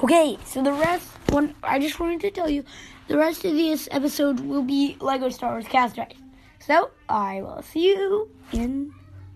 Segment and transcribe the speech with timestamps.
[0.00, 2.62] Okay, so the rest, one, I just wanted to tell you,
[3.08, 6.14] the rest of this episode will be Lego Star Wars Castaway.
[6.60, 8.92] So, I will see you in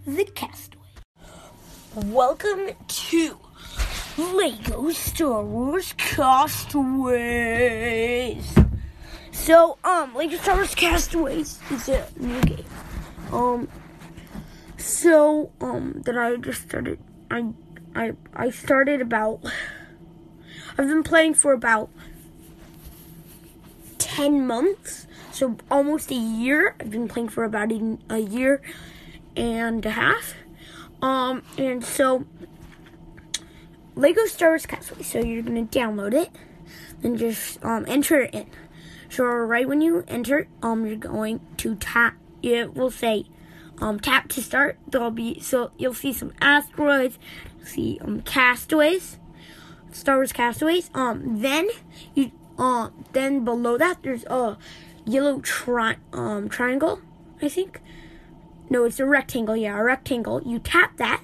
[0.07, 0.85] the Castaway.
[1.97, 3.39] Welcome to
[4.17, 6.87] Lego Star Wars Castaways.
[9.33, 12.65] So, um, Lego Star Wars Castaways is a new game.
[13.33, 13.67] Um,
[14.79, 17.01] so, um, that I just started,
[17.33, 17.49] I,
[17.97, 19.45] I, I started about,
[20.79, 21.91] I've been playing for about
[23.99, 26.75] 10 months, so almost a year.
[26.81, 28.63] I've been playing for about a, year
[29.37, 30.35] and a half.
[31.01, 32.25] Um, and so,
[33.95, 35.03] Lego Star Wars Castaway.
[35.03, 36.31] So you're gonna download it,
[37.03, 38.47] and just um, enter it in.
[39.11, 42.17] So right when you enter, um, you're going to tap.
[42.43, 43.27] It will say,
[43.79, 44.79] um, tap to start.
[44.89, 47.19] There'll be so you'll see some asteroids,
[47.63, 49.19] see um castaways,
[49.93, 50.91] Star Wars castaways.
[50.95, 51.69] Um, then
[52.15, 54.57] you uh, then below that there's a
[55.05, 57.01] yellow tri- um triangle,
[57.41, 57.81] I think.
[58.71, 59.57] No, it's a rectangle.
[59.57, 60.43] Yeah, a rectangle.
[60.43, 61.23] You tap that.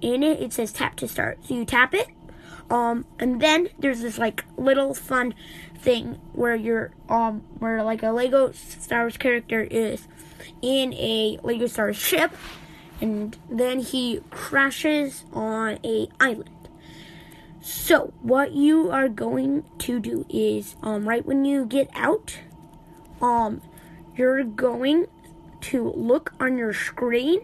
[0.00, 1.38] In it, it says tap to start.
[1.44, 2.08] So you tap it.
[2.70, 5.34] Um, and then there's this like little fun
[5.76, 10.06] thing where you're um where like a Lego Star Wars character is
[10.62, 12.32] in a Lego Star Wars ship,
[13.00, 16.50] and then he crashes on a island.
[17.60, 22.38] So what you are going to do is um right when you get out,
[23.20, 23.60] um
[24.16, 25.06] you're going
[25.60, 27.40] to look on your screen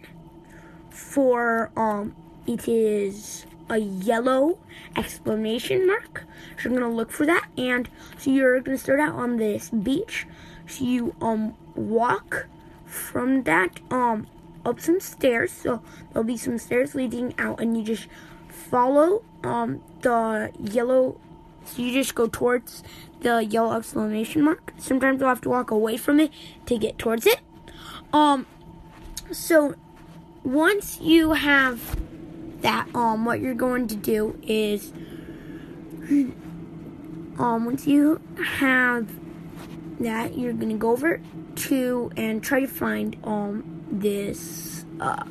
[0.91, 2.15] for um
[2.47, 4.59] it is a yellow
[4.95, 6.25] exclamation mark.
[6.57, 10.27] So you're gonna look for that and so you're gonna start out on this beach.
[10.67, 12.47] So you um walk
[12.87, 14.29] from that um
[14.65, 15.53] up some stairs.
[15.53, 18.09] So there'll be some stairs leading out and you just
[18.71, 21.19] follow um the yellow
[21.67, 22.83] so you just go towards
[23.21, 24.73] the yellow exclamation mark.
[24.79, 26.31] Sometimes you'll have to walk away from it
[26.67, 27.41] to get towards it.
[28.13, 28.47] Um,
[29.33, 29.75] so
[30.45, 31.97] once you have
[32.63, 34.93] that, um, what you're going to do is,
[37.39, 38.21] um, once you
[38.59, 39.09] have
[40.01, 41.21] that, you're gonna go over
[41.57, 45.25] to and try to find, um, this, uh,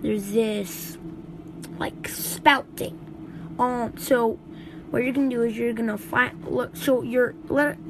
[0.00, 0.96] there's this,
[1.78, 2.98] like, spouting.
[3.58, 4.38] Um, so
[4.94, 7.34] what you're gonna do is you're gonna find look so your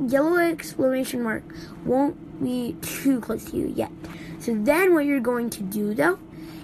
[0.06, 1.42] yellow exclamation mark
[1.84, 3.92] won't be too close to you yet
[4.38, 6.18] so then what you're going to do though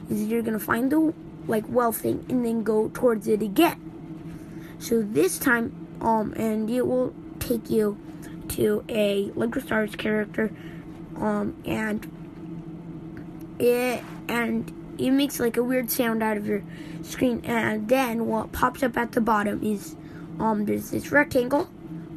[0.08, 1.12] is you're gonna find the
[1.46, 3.78] like well thing and then go towards it again
[4.78, 7.98] so this time um and it will take you
[8.48, 10.50] to a lego stars character
[11.16, 12.10] um and
[13.58, 16.62] it and it makes like a weird sound out of your
[17.02, 19.96] screen and then what pops up at the bottom is
[20.38, 21.68] um, there's this rectangle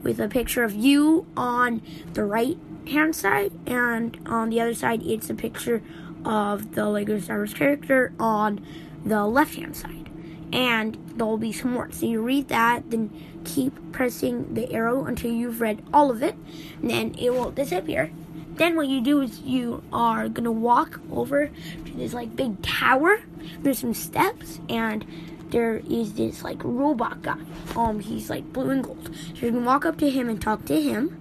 [0.03, 1.81] with a picture of you on
[2.13, 2.57] the right
[2.87, 5.81] hand side, and on the other side, it's a picture
[6.25, 8.65] of the Lego Star Wars character on
[9.05, 10.09] the left hand side.
[10.51, 11.91] And there'll be some more.
[11.91, 13.09] So you read that, then
[13.43, 16.35] keep pressing the arrow until you've read all of it,
[16.81, 18.11] and then it will disappear.
[18.55, 23.21] Then what you do is you are gonna walk over to this like big tower.
[23.61, 25.05] There's some steps, and
[25.49, 27.37] there is this like robot guy.
[27.75, 29.09] Um, he's like blue and gold.
[29.35, 31.19] So you can walk up to him and talk to him.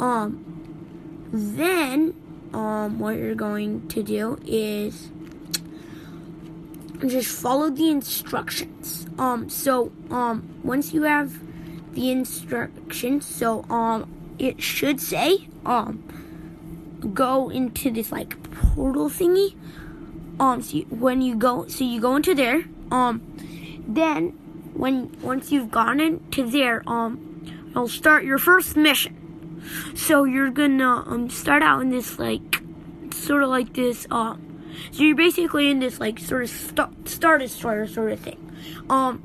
[0.00, 2.14] Um, then,
[2.52, 5.10] um, what you're going to do is
[7.00, 9.06] just follow the instructions.
[9.18, 11.40] Um, so, um, once you have
[11.94, 16.02] the instructions, so, um, it should say, um,
[17.08, 19.54] go into this like portal thingy.
[20.40, 22.64] Um, so you, when you go, so you go into there.
[22.90, 23.22] Um,
[23.86, 24.30] then
[24.74, 29.18] when once you've gone into there, um, you'll start your first mission.
[29.94, 32.62] So you're gonna um start out in this like
[33.12, 34.48] sort of like this um.
[34.90, 38.38] So you're basically in this like sort of st- star destroyer sort of thing.
[38.88, 39.22] Um,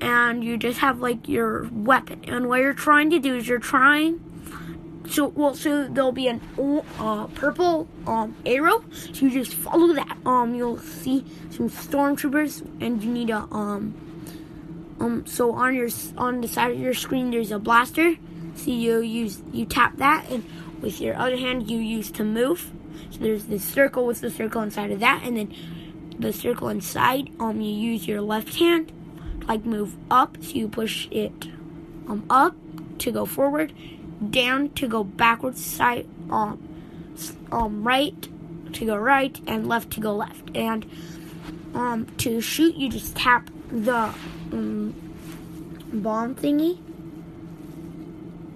[0.00, 3.58] and you just have like your weapon, and what you're trying to do is you're
[3.58, 4.20] trying
[5.08, 6.40] so well so there'll be an
[6.98, 8.84] uh, purple um arrow.
[8.92, 10.16] So you just follow that.
[10.26, 13.94] Um you'll see some stormtroopers and you need a um
[15.00, 18.16] um so on your on the side of your screen there's a blaster.
[18.56, 20.44] So you use you tap that and
[20.82, 22.70] with your other hand you use to move.
[23.10, 25.54] So there's this circle with the circle inside of that and then
[26.18, 28.92] the circle inside um you use your left hand
[29.40, 30.36] to like move up.
[30.42, 31.46] So you push it
[32.08, 32.54] um up
[32.98, 33.72] to go forward
[34.30, 36.62] down to go backwards, side um,
[37.50, 38.28] um right
[38.72, 40.56] to go right, and left to go left.
[40.56, 40.86] And
[41.74, 44.14] um to shoot, you just tap the
[44.52, 44.94] um,
[45.92, 46.78] bomb thingy.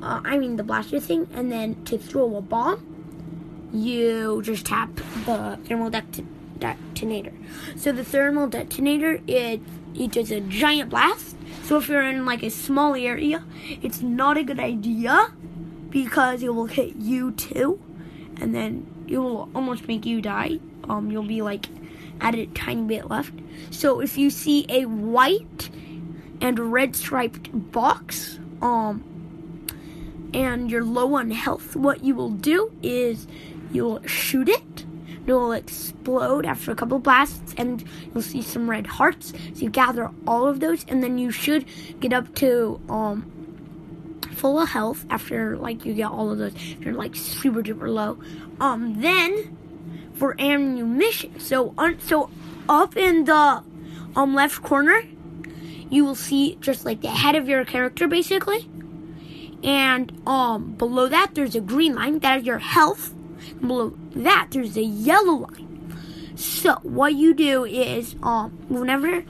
[0.03, 4.95] Uh, I mean the blaster thing, and then to throw a bomb, you just tap
[5.27, 6.25] the thermal det-
[6.59, 7.33] detonator.
[7.77, 9.61] So the thermal detonator, it
[9.95, 11.37] it does a giant blast.
[11.65, 13.45] So if you're in like a small area,
[13.83, 15.33] it's not a good idea
[15.93, 17.81] because it will hit you too,
[18.41, 20.59] and then it will almost make you die.
[20.89, 21.69] Um, you'll be like
[22.21, 23.35] at a tiny bit left.
[23.71, 25.71] So if you see a white
[26.41, 29.05] and red striped box, um,
[30.35, 33.27] and you're low on health, what you will do is
[33.71, 34.87] you'll shoot it.
[35.25, 39.33] It will explode after a couple blasts, and you'll see some red hearts.
[39.55, 41.65] So you gather all of those, and then you should
[42.01, 43.31] get up to um,
[44.43, 46.53] full of health after like you get all of those.
[46.57, 48.19] If you're like super duper low,
[48.59, 49.57] um, then
[50.15, 51.39] for ammunition.
[51.39, 52.29] So un- so
[52.69, 53.63] up in the
[54.17, 55.01] um left corner,
[55.89, 58.69] you will see just like the head of your character basically.
[59.63, 63.15] And um below that there's a green line, that is your health.
[63.61, 66.35] And below that there's a yellow line.
[66.35, 69.23] So what you do is um whenever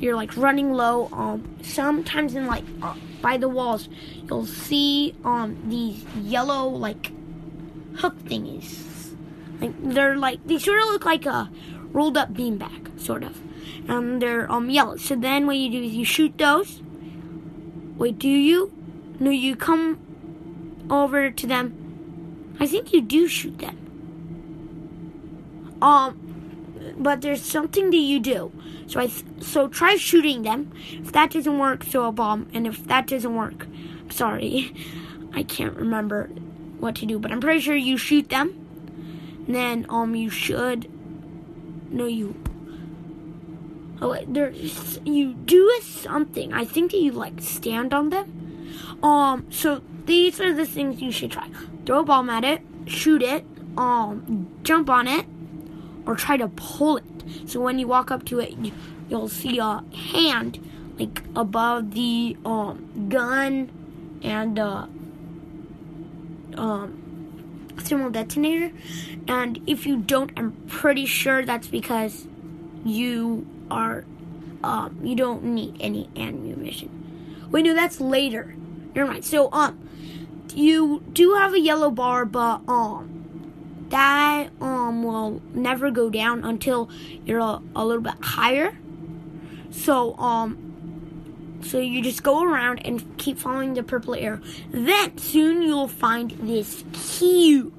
[0.00, 3.88] you're like running low, um sometimes in like uh, by the walls
[4.26, 7.12] you'll see um these yellow like
[7.96, 9.14] hook thingies.
[9.60, 11.50] Like they're like they sort of look like a
[11.92, 13.38] rolled up beanbag, sort of.
[13.88, 14.96] And they're um yellow.
[14.96, 16.82] So then what you do is you shoot those.
[17.96, 18.72] Wait, do you?
[19.18, 19.98] No, you come
[20.90, 22.56] over to them.
[22.58, 23.76] I think you do shoot them.
[25.82, 28.52] Um, but there's something that you do.
[28.90, 29.08] So I
[29.40, 30.72] so try shooting them.
[30.90, 32.48] If that doesn't work, throw a bomb.
[32.52, 33.68] And if that doesn't work,
[34.00, 34.74] I'm sorry,
[35.32, 36.26] I can't remember
[36.80, 37.20] what to do.
[37.20, 38.48] But I'm pretty sure you shoot them.
[39.46, 40.90] And then um you should
[41.92, 42.34] no you
[44.02, 46.52] oh there's you do something.
[46.52, 48.98] I think that you like stand on them.
[49.04, 51.48] Um so these are the things you should try.
[51.86, 53.46] Throw a bomb at it, shoot it,
[53.78, 55.26] um jump on it,
[56.06, 57.04] or try to pull it.
[57.46, 58.72] So when you walk up to it, you,
[59.08, 59.82] you'll see a
[60.12, 60.64] hand
[60.98, 63.70] like above the um gun
[64.22, 64.86] and uh
[66.56, 68.72] um thermal detonator.
[69.26, 72.26] And if you don't, I'm pretty sure that's because
[72.84, 74.04] you are
[74.62, 77.48] um you don't need any ammunition.
[77.50, 78.54] Wait, no, that's later.
[78.94, 79.24] Never mind.
[79.24, 79.78] So um
[80.54, 83.19] you do have a yellow bar, but um
[83.90, 86.88] that um will never go down until
[87.24, 88.76] you're a, a little bit higher.
[89.70, 94.40] So um so you just go around and keep following the purple arrow.
[94.70, 97.72] Then soon you'll find this cube.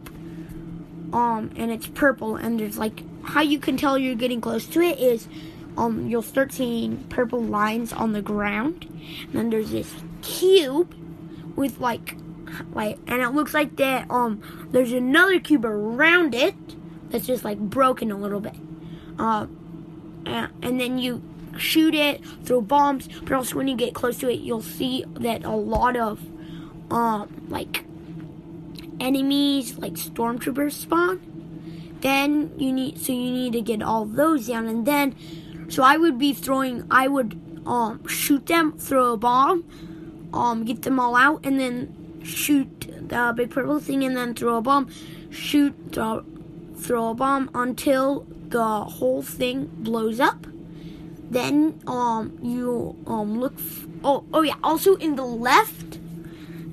[1.13, 4.81] Um and it's purple and there's like how you can tell you're getting close to
[4.81, 5.28] it is
[5.78, 8.88] um you'll start seeing purple lines on the ground.
[9.24, 10.94] And then there's this cube
[11.56, 12.16] with like
[12.74, 16.56] like and it looks like that um there's another cube around it
[17.09, 18.56] that's just like broken a little bit.
[19.18, 19.57] Um
[20.25, 21.24] and, and then you
[21.57, 25.44] shoot it, throw bombs, but also when you get close to it, you'll see that
[25.44, 26.19] a lot of
[26.89, 27.86] um like
[29.00, 31.19] enemies like stormtroopers spawn.
[32.01, 35.15] Then you need so you need to get all those down and then
[35.69, 40.84] so I would be throwing I would um shoot them, throw a bomb, um get
[40.84, 44.90] them all out and then shoot the big purple thing and then throw a bomb,
[45.30, 46.24] shoot throw,
[46.75, 50.46] throw a bomb until the whole thing blows up.
[51.30, 56.00] Then um you um look f- oh oh yeah also in the left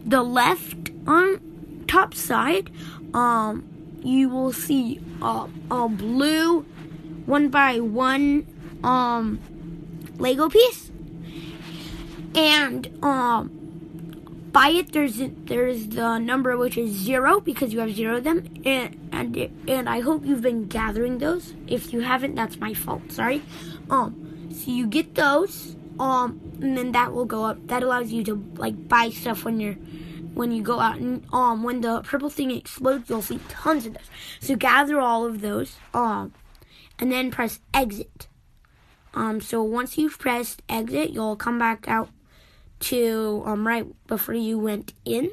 [0.04, 2.70] the left on top side
[3.14, 3.64] um
[4.02, 6.62] you will see uh, a blue
[7.26, 8.46] one by one
[8.82, 9.38] um
[10.18, 10.90] lego piece.
[12.34, 13.57] And um
[14.58, 15.18] by it there's
[15.50, 19.88] there's the number which is zero because you have zero of them and and and
[19.96, 23.42] I hope you've been gathering those if you haven't that's my fault sorry
[23.90, 27.64] um so you get those, um, and then that will go up.
[27.68, 29.76] That allows you to like buy stuff when you're
[30.34, 33.94] when you go out and um when the purple thing explodes, you'll see tons of
[33.94, 34.10] those.
[34.40, 36.32] So gather all of those, um,
[36.98, 38.26] and then press exit.
[39.14, 42.08] Um, so once you've pressed exit, you'll come back out
[42.80, 45.30] to um right before you went in.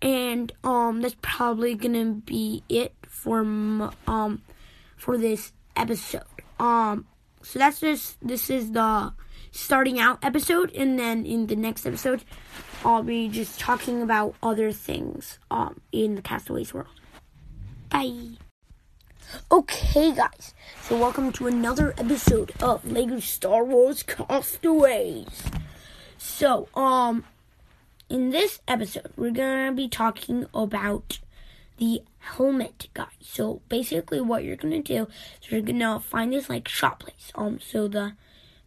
[0.00, 4.42] And um that's probably gonna be it for um
[4.96, 6.22] for this episode.
[6.58, 7.06] Um
[7.42, 9.12] so that's just this is the
[9.50, 12.22] starting out episode and then in the next episode
[12.84, 16.88] I'll be just talking about other things um in the Castaways world.
[17.90, 18.36] Bye.
[19.52, 25.42] Okay guys, so welcome to another episode of Lego Star Wars Castaways.
[26.18, 27.24] So, um,
[28.10, 31.20] in this episode, we're gonna be talking about
[31.76, 33.06] the helmet guy.
[33.20, 35.06] So basically, what you're gonna do
[35.40, 37.30] is you're gonna find this like shop place.
[37.36, 38.14] Um, so the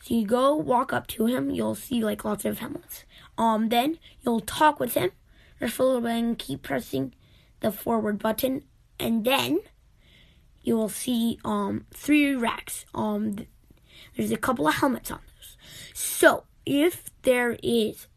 [0.01, 3.03] so you go walk up to him, you'll see like lots of helmets.
[3.37, 5.11] Um, then you'll talk with him
[5.59, 7.13] just for a little bit and keep pressing
[7.59, 8.63] the forward button,
[8.97, 9.59] and then
[10.61, 12.85] you will see um three racks.
[12.95, 13.49] Um, th-
[14.15, 15.57] there's a couple of helmets on those.
[15.93, 18.07] So if there is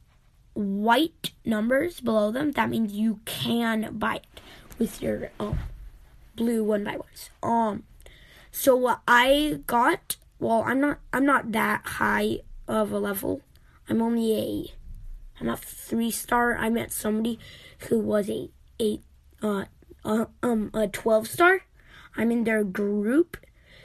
[0.54, 4.40] white numbers below them, that means you can buy it
[4.78, 5.58] with your um
[6.36, 7.30] blue one by ones.
[7.42, 7.84] Um,
[8.50, 13.42] so what I got, well, I'm not I'm not that high of a level.
[13.88, 14.74] I'm only a
[15.40, 16.56] I'm not three star.
[16.56, 17.38] I met somebody
[17.88, 19.00] who was a a
[19.42, 19.64] uh,
[20.04, 21.64] uh um a twelve star.
[22.16, 23.36] I'm in their group.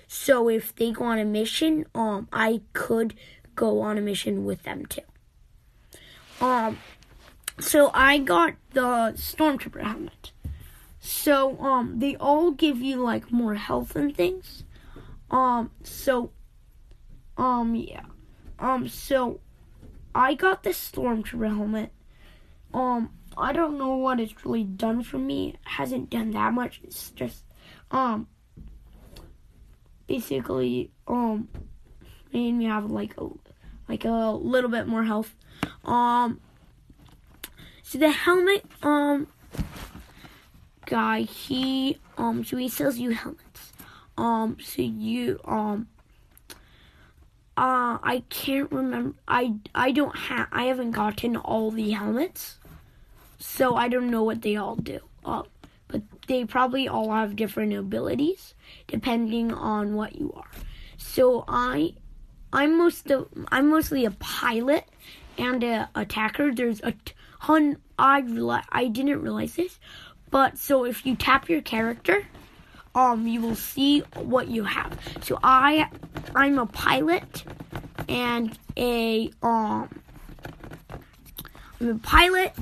[0.08, 3.14] So if they go on a mission, um, I could
[3.56, 5.02] go on a mission with them too.
[6.42, 6.78] Um,
[7.60, 10.32] so I got the stormtrooper helmet.
[11.00, 14.64] So um, they all give you like more health and things.
[15.32, 16.32] Um, so
[17.38, 18.04] um, yeah,
[18.60, 19.40] um, so
[20.14, 21.92] I got the stormtrooper helmet.
[22.74, 25.50] Um, I don't know what it's really done for me.
[25.50, 26.82] It hasn't done that much.
[26.84, 27.44] It's just
[27.92, 28.28] um
[30.06, 31.48] basically um
[32.34, 33.28] made me have like a
[33.88, 35.34] like a little bit more health.
[35.84, 36.40] Um
[37.84, 39.28] so the helmet um
[40.86, 43.74] guy he um so he sells you helmets.
[44.18, 45.88] Um so you um
[47.58, 52.60] uh I can't remember I I don't have I haven't gotten all the helmets.
[53.40, 55.00] So I don't know what they all do.
[55.26, 55.44] Uh,
[55.88, 58.54] but they probably all have different abilities
[58.88, 60.52] depending on what you are.
[60.98, 61.96] So I,
[62.54, 64.86] I'm most of, I'm mostly a pilot
[65.40, 66.54] and a attacker.
[66.54, 66.94] There's a
[67.42, 67.78] ton.
[67.98, 68.24] I
[68.72, 69.80] I didn't realize this,
[70.30, 72.26] but so if you tap your character,
[72.96, 75.00] um, you will see what you have.
[75.22, 75.90] So I,
[76.36, 77.44] I'm a pilot
[78.08, 79.90] and a um,
[81.80, 82.54] I'm a pilot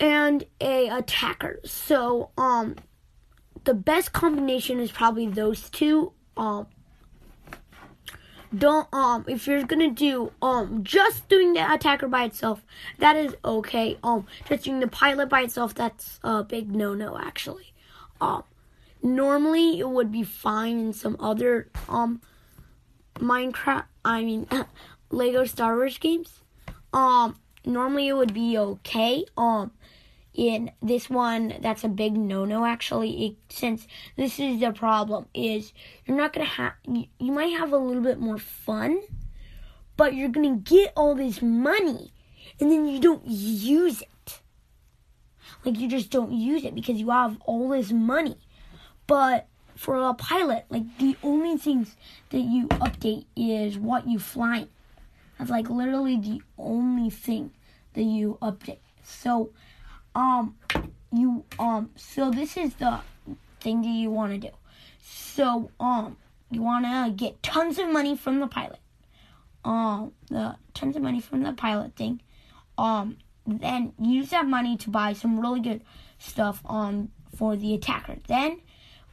[0.00, 1.60] and a attacker.
[1.64, 2.76] So um
[3.64, 6.12] the best combination is probably those two.
[6.36, 6.66] Um
[8.58, 12.64] don't um if you're gonna do um just doing the attacker by itself,
[12.98, 13.98] that is okay.
[14.02, 17.72] Um just doing the pilot by itself, that's a big no no actually.
[18.20, 18.44] Um
[19.02, 22.20] normally it would be fine in some other um
[23.16, 24.46] Minecraft I mean
[25.10, 26.40] Lego Star Wars games.
[26.92, 29.24] Um normally it would be okay.
[29.36, 29.72] Um
[30.34, 33.86] in this one that's a big no-no actually since
[34.16, 35.72] this is the problem is
[36.04, 39.00] you're not gonna have you, you might have a little bit more fun
[39.96, 42.12] but you're gonna get all this money
[42.60, 44.40] and then you don't use it.
[45.64, 48.36] Like you just don't use it because you have all this money.
[49.06, 51.96] But for a pilot like the only things
[52.30, 54.68] that you update is what you fly.
[55.38, 57.52] That's like literally the only thing
[57.94, 58.78] that you update.
[59.02, 59.50] So
[60.14, 60.56] um
[61.12, 63.00] you um so this is the
[63.60, 64.54] thing that you want to do.
[65.02, 66.16] So um
[66.50, 68.80] you want to get tons of money from the pilot.
[69.64, 72.20] Um the tons of money from the pilot thing.
[72.78, 75.82] Um then use that money to buy some really good
[76.18, 78.16] stuff on for the attacker.
[78.26, 78.60] Then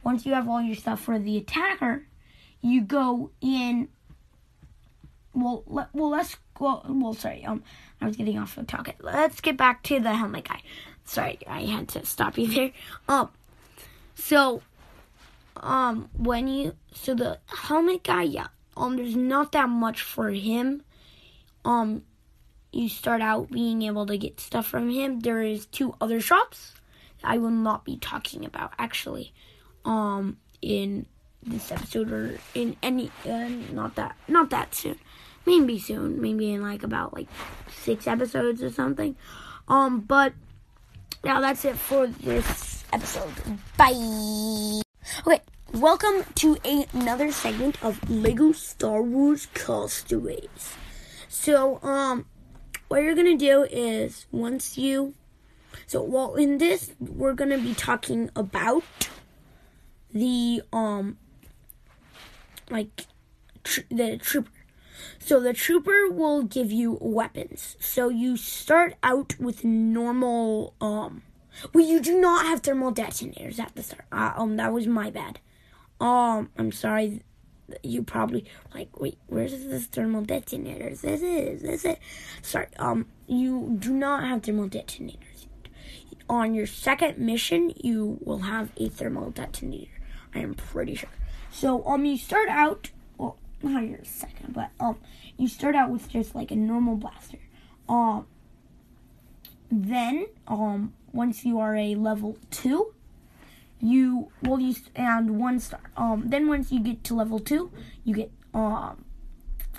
[0.02, 2.06] once you have all your stuff for the attacker
[2.62, 3.88] you go in
[5.34, 7.62] well let, well let's go well sorry um
[8.00, 8.96] i was getting off the topic.
[9.00, 10.62] Let's get back to the helmet guy
[11.04, 12.70] sorry, I had to stop you there.
[13.08, 13.30] Um,
[14.14, 14.62] so,
[15.56, 20.82] um, when you so the helmet guy, yeah, um, there's not that much for him.
[21.64, 22.02] Um,
[22.72, 25.20] you start out being able to get stuff from him.
[25.20, 26.74] There is two other shops
[27.22, 29.32] I will not be talking about actually,
[29.84, 31.06] um, in
[31.42, 34.98] this episode or in any, uh, not that, not that soon.
[35.44, 37.28] Maybe soon, maybe in like about like
[37.68, 39.16] six episodes or something.
[39.68, 40.34] Um, but
[41.24, 43.32] now that's it for this episode.
[43.76, 44.82] Bye.
[45.26, 45.40] Okay,
[45.72, 50.74] welcome to another segment of Lego Star Wars Castaways.
[51.28, 52.26] So, um,
[52.88, 55.14] what you're gonna do is once you,
[55.86, 58.84] so well, in this we're gonna be talking about
[60.12, 61.18] the um,
[62.70, 63.06] like
[63.64, 64.50] tr- the trooper.
[65.18, 67.76] So the trooper will give you weapons.
[67.80, 71.22] So you start out with normal um
[71.72, 74.06] well you do not have thermal detonators at the start.
[74.10, 75.40] Uh, um that was my bad.
[76.00, 77.22] Um I'm sorry
[77.82, 78.44] you probably
[78.74, 80.90] like, wait, where's this thermal detonator?
[80.90, 81.96] This is this is.
[82.42, 85.46] Sorry, um, you do not have thermal detonators.
[86.28, 89.90] On your second mission, you will have a thermal detonator.
[90.34, 91.10] I am pretty sure.
[91.50, 92.90] So, um, you start out,
[93.62, 94.98] not your second, but um,
[95.36, 97.38] you start out with just like a normal blaster.
[97.88, 98.26] Um,
[99.70, 102.94] then, um, once you are a level two,
[103.80, 105.80] you will use and one star.
[105.96, 107.72] Um, then once you get to level two,
[108.04, 109.04] you get um,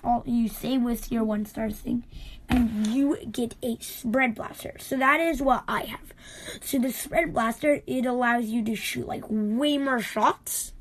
[0.04, 2.04] all you say with your one star thing,
[2.50, 4.76] and you get a spread blaster.
[4.80, 6.14] So that is what I have.
[6.62, 10.74] So the spread blaster it allows you to shoot like way more shots.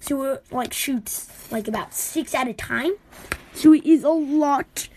[0.00, 2.92] So it like shoots like about six at a time.
[3.54, 4.88] So it is a lot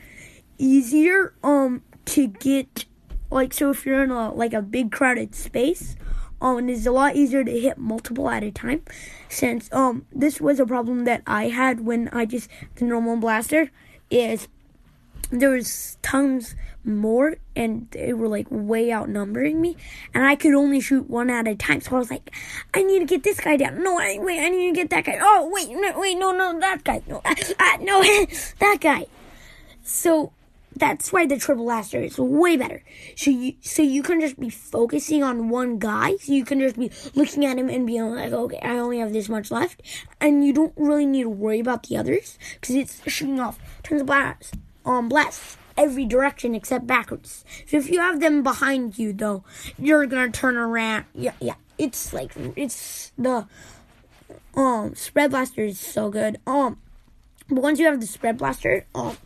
[0.57, 2.85] easier um to get
[3.31, 5.95] like so if you're in a like a big crowded space
[6.41, 8.81] um it's a lot easier to hit multiple at a time
[9.29, 13.71] since um this was a problem that I had when I just the normal blaster
[14.11, 14.47] is
[15.31, 19.75] there was tons more and they were like way outnumbering me
[20.13, 21.81] and I could only shoot one at a time.
[21.81, 22.31] So I was like
[22.73, 23.83] I need to get this guy down.
[23.83, 25.19] No I, wait I need to get that guy.
[25.21, 27.01] Oh wait no wait no no that guy.
[27.07, 27.35] No uh,
[27.81, 28.01] no
[28.59, 29.05] that guy.
[29.83, 30.31] So
[30.75, 32.81] that's why the triple blaster is way better.
[33.15, 36.15] So you so you can just be focusing on one guy.
[36.17, 39.11] So you can just be looking at him and being like, okay, I only have
[39.11, 39.81] this much left,
[40.21, 44.01] and you don't really need to worry about the others because it's shooting off tons
[44.01, 44.51] of blasts,
[44.85, 47.45] um, blast every direction except backwards.
[47.65, 49.43] So if you have them behind you, though,
[49.77, 51.05] you're gonna turn around.
[51.15, 51.55] Yeah, yeah.
[51.77, 53.47] It's like it's the
[54.55, 56.37] um spread blaster is so good.
[56.45, 56.79] Um,
[57.47, 59.17] but once you have the spread blaster, um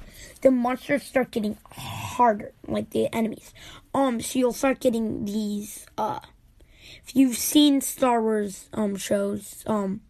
[0.42, 3.54] the monsters start getting harder, like the enemies.
[3.94, 5.88] Um, so you'll start getting these.
[5.98, 6.20] Uh,
[7.06, 10.02] if you've seen Star Wars um shows, um,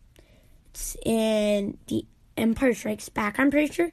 [0.72, 3.40] it's in the Empire Strikes Back.
[3.40, 3.92] I'm pretty sure.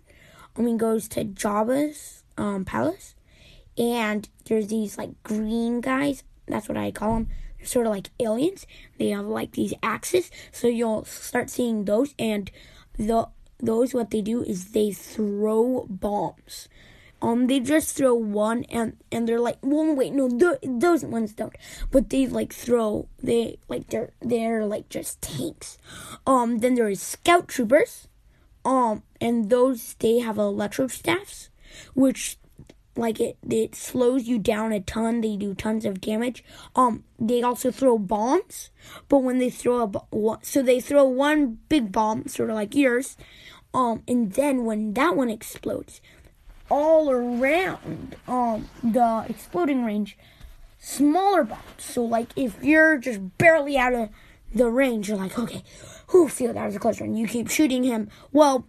[0.56, 3.14] I mean, goes to Jabba's um palace,
[3.78, 6.22] and there's these like green guys.
[6.46, 7.28] That's what I call them.
[7.58, 8.66] They're sort of like aliens.
[8.98, 12.50] They have like these axes, so you'll start seeing those, and
[12.96, 16.68] the those what they do is they throw bombs.
[17.22, 21.34] Um, they just throw one and and they're like, well, wait, no, th- those ones
[21.34, 21.54] don't.
[21.90, 25.76] But they like throw they like they're they're like just tanks.
[26.26, 28.08] Um, then there is scout troopers.
[28.64, 31.50] Um, and those they have electro staffs,
[31.94, 32.38] which
[32.96, 35.20] like it it slows you down a ton.
[35.20, 36.44] They do tons of damage.
[36.76, 38.70] Um they also throw bombs
[39.08, 43.16] but when they throw a so they throw one big bomb sort of like yours
[43.74, 46.00] um and then when that one explodes
[46.70, 50.16] all around um the exploding range
[50.78, 51.62] smaller bombs.
[51.78, 54.08] So like if you're just barely out of
[54.54, 55.62] the range you're like okay
[56.08, 58.66] who feel that was a close one you keep shooting him well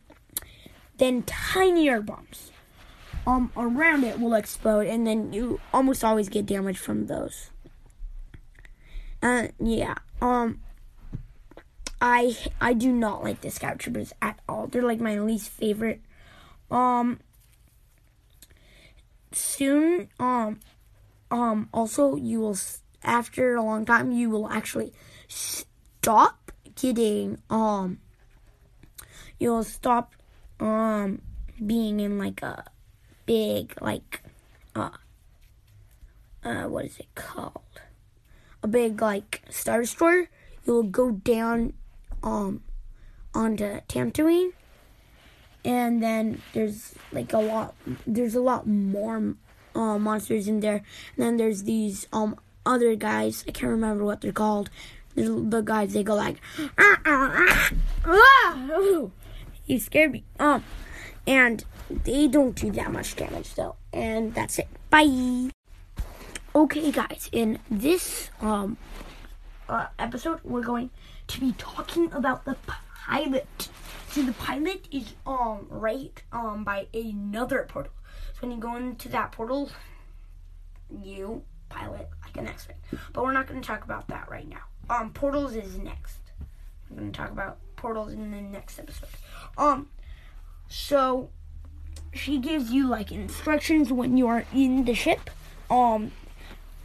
[0.97, 2.51] then tinier bombs
[3.27, 7.51] um around it will explode and then you almost always get damage from those.
[9.21, 9.95] Uh yeah.
[10.21, 10.61] Um
[12.01, 14.67] I I do not like the scout troopers at all.
[14.67, 16.01] They're like my least favorite.
[16.71, 17.19] Um
[19.31, 20.59] soon um
[21.29, 22.57] um also you will
[23.03, 24.93] after a long time you will actually
[26.01, 27.99] stop getting um
[29.37, 30.15] you'll stop
[30.59, 31.21] um
[31.63, 32.63] being in like a
[33.27, 34.23] big like
[34.75, 34.89] uh
[36.43, 37.61] uh what is it called?
[38.63, 40.27] A big like star destroyer.
[40.65, 41.73] You'll go down
[42.23, 42.63] um
[43.35, 44.53] onto Tatooine,
[45.63, 47.75] and then there's like a lot.
[48.07, 49.35] There's a lot more
[49.75, 50.81] uh, monsters in there.
[51.15, 53.45] And then there's these um other guys.
[53.47, 54.71] I can't remember what they're called.
[55.15, 55.93] The guys.
[55.93, 56.37] They go like,
[56.77, 57.71] ah, ah, ah,
[58.05, 59.09] ah.
[59.65, 60.23] you scared me.
[60.39, 60.63] Um,
[61.27, 63.75] and they don't do that much damage though.
[63.93, 64.67] And that's it.
[64.89, 65.49] Bye.
[66.53, 67.29] Okay, guys.
[67.31, 68.77] In this um
[69.69, 70.89] uh, episode, we're going
[71.27, 72.57] to be talking about the
[73.05, 73.69] pilot.
[74.09, 77.93] So the pilot is um right um by another portal.
[78.33, 79.69] So when you go into that portal,
[80.89, 82.77] you pilot like an X-wing.
[83.13, 84.63] But we're not going to talk about that right now.
[84.91, 86.19] Um, portals is next.
[86.89, 89.07] I'm to talk about portals in the next episode.
[89.57, 89.87] Um,
[90.67, 91.29] so
[92.11, 95.29] she gives you like instructions when you are in the ship.
[95.69, 96.11] Um,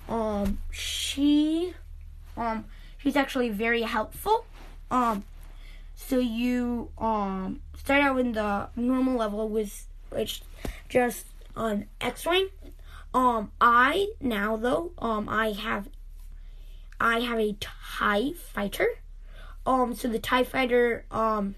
[0.09, 1.75] um, she,
[2.37, 2.67] um,
[2.99, 4.47] she's actually very helpful.
[4.89, 5.25] Um,
[5.97, 10.43] so you um start out in the normal level with which
[10.89, 12.51] just an X-wing.
[13.13, 15.89] Um, I now though um I have
[17.01, 18.89] I have a Tie Fighter.
[19.65, 21.57] Um, so the Tie Fighter um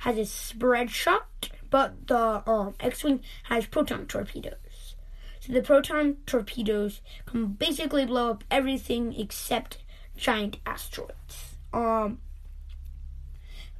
[0.00, 4.96] has a spread shot, but the um, X-wing has proton torpedoes.
[5.40, 9.78] So the proton torpedoes can basically blow up everything except
[10.16, 11.56] giant asteroids.
[11.72, 12.18] Um,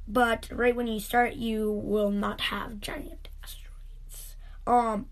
[0.07, 4.35] but right when you start, you will not have giant asteroids.
[4.67, 5.07] Um,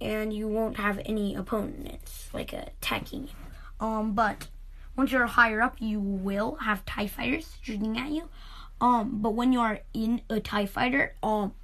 [0.00, 3.86] and you won't have any opponents like attacking you.
[3.86, 4.46] Um, but
[4.96, 8.28] once you're higher up, you will have Tie fighters shooting at you.
[8.80, 11.54] Um, but when you are in a Tie fighter, um,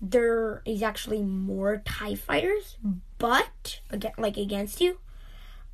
[0.00, 2.76] there is actually more Tie fighters,
[3.18, 4.98] but again, like against you,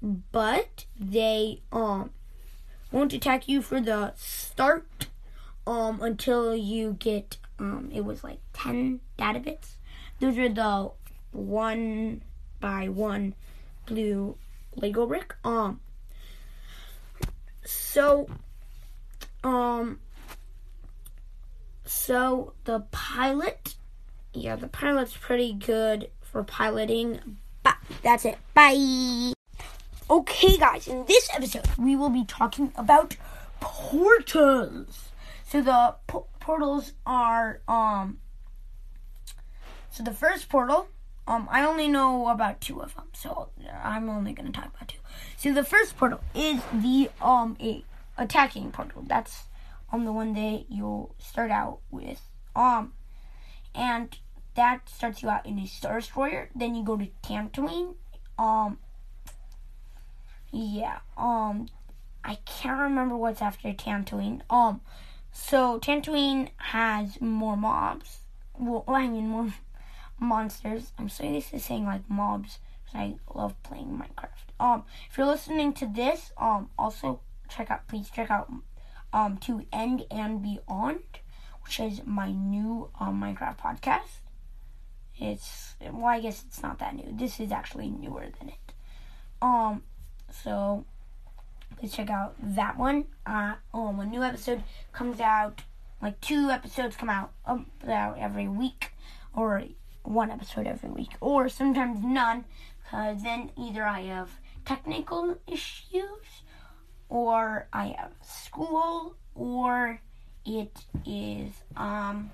[0.02, 2.10] but they um
[2.90, 5.06] won't attack you for the start
[5.66, 9.76] um until you get um it was like 10 data bits.
[10.20, 10.90] Those are the
[11.32, 12.22] one
[12.60, 13.34] by one
[13.86, 14.36] blue
[14.76, 15.34] lego brick.
[15.44, 15.80] Um
[17.64, 18.28] so
[19.44, 20.00] um
[21.84, 23.74] so the pilot
[24.32, 29.32] yeah the pilot's pretty good for piloting but that's it bye
[30.10, 33.16] okay guys in this episode we will be talking about
[33.60, 35.12] portals
[35.52, 38.16] so the po- portals are um.
[39.90, 40.88] So the first portal,
[41.26, 43.50] um, I only know about two of them, so
[43.84, 44.96] I'm only gonna talk about two.
[45.42, 47.82] So the first portal is the um a
[48.16, 49.02] attacking portal.
[49.04, 49.46] That's
[49.92, 52.20] um the one that you'll start out with.
[52.54, 52.92] Um,
[53.74, 54.16] and
[54.54, 56.48] that starts you out in a Star Destroyer.
[56.54, 57.96] Then you go to Tatooine.
[58.38, 58.78] Um,
[60.52, 60.98] yeah.
[61.16, 61.68] Um,
[62.22, 64.42] I can't remember what's after Tatooine.
[64.48, 64.80] Um,
[65.32, 68.18] so Tatooine has more mobs.
[68.56, 69.52] Well, I mean more
[70.20, 70.92] monsters.
[71.00, 72.60] I'm sorry this is saying like mobs
[72.94, 74.60] I love playing Minecraft.
[74.60, 78.50] Um, if you're listening to this, um, also check out please check out
[79.12, 81.00] um to End and Beyond,
[81.64, 84.20] which is my new um, Minecraft podcast.
[85.18, 87.08] It's well, I guess it's not that new.
[87.12, 88.72] This is actually newer than it.
[89.40, 89.82] Um,
[90.30, 90.84] so
[91.76, 93.04] please check out that one.
[93.26, 95.62] Uh, um, a new episode comes out,
[96.00, 98.92] like two episodes come out about every week,
[99.34, 99.64] or
[100.02, 102.44] one episode every week, or sometimes none,
[102.92, 104.28] because then either I have
[104.66, 106.42] technical issues,
[107.08, 109.98] or I have school, or
[110.44, 110.76] it
[111.06, 112.30] is, um,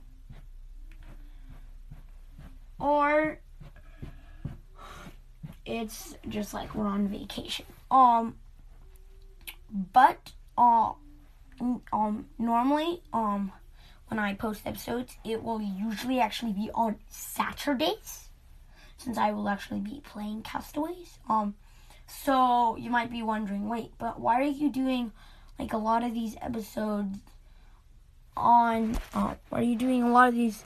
[2.80, 3.38] or
[5.64, 7.66] it's just like we're on vacation.
[7.92, 8.34] Um,
[9.92, 10.90] but uh,
[11.92, 13.52] um, normally um,
[14.08, 18.27] when I post episodes, it will usually actually be on Saturdays,
[18.98, 21.18] since I will actually be playing Castaways.
[21.28, 21.54] Um,
[22.06, 25.12] so you might be wondering, wait, but why are you doing
[25.58, 27.18] like a lot of these episodes
[28.36, 28.98] on?
[29.14, 30.64] Uh, why are you doing a lot of these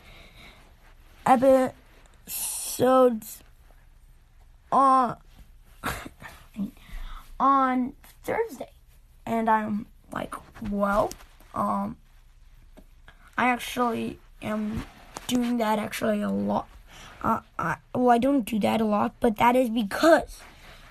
[1.25, 1.85] episodes
[4.71, 5.16] on
[7.40, 7.92] on
[8.25, 8.73] Thursday?
[9.27, 10.35] and I'm like,
[10.71, 11.11] well,
[11.55, 11.97] um,
[13.37, 14.85] I actually am
[15.27, 16.68] doing that actually a lot.
[17.22, 20.40] Uh, I, well, I don't do that a lot, but that is because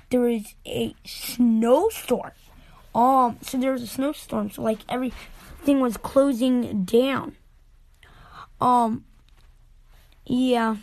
[0.10, 2.32] there is a snowstorm.
[2.96, 7.36] Um, so there was a snowstorm, so like everything was closing down.
[8.62, 9.04] Um,
[10.26, 10.78] yeah.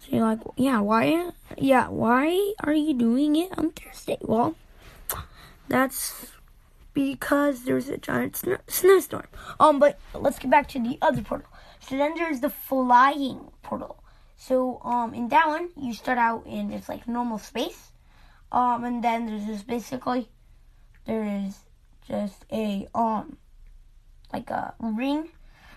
[0.00, 1.30] So you're like, yeah, why?
[1.56, 4.18] Yeah, why are you doing it on Thursday?
[4.20, 4.56] Well,
[5.68, 6.32] that's
[6.94, 9.26] because there's a giant sn- snowstorm.
[9.60, 11.48] Um, but let's get back to the other portal.
[11.80, 14.02] So then there's the flying portal.
[14.36, 17.92] So um, in that one, you start out in it's like normal space.
[18.52, 20.28] Um, and then there's just basically
[21.06, 21.58] there is
[22.08, 23.36] just a um
[24.32, 25.28] like a ring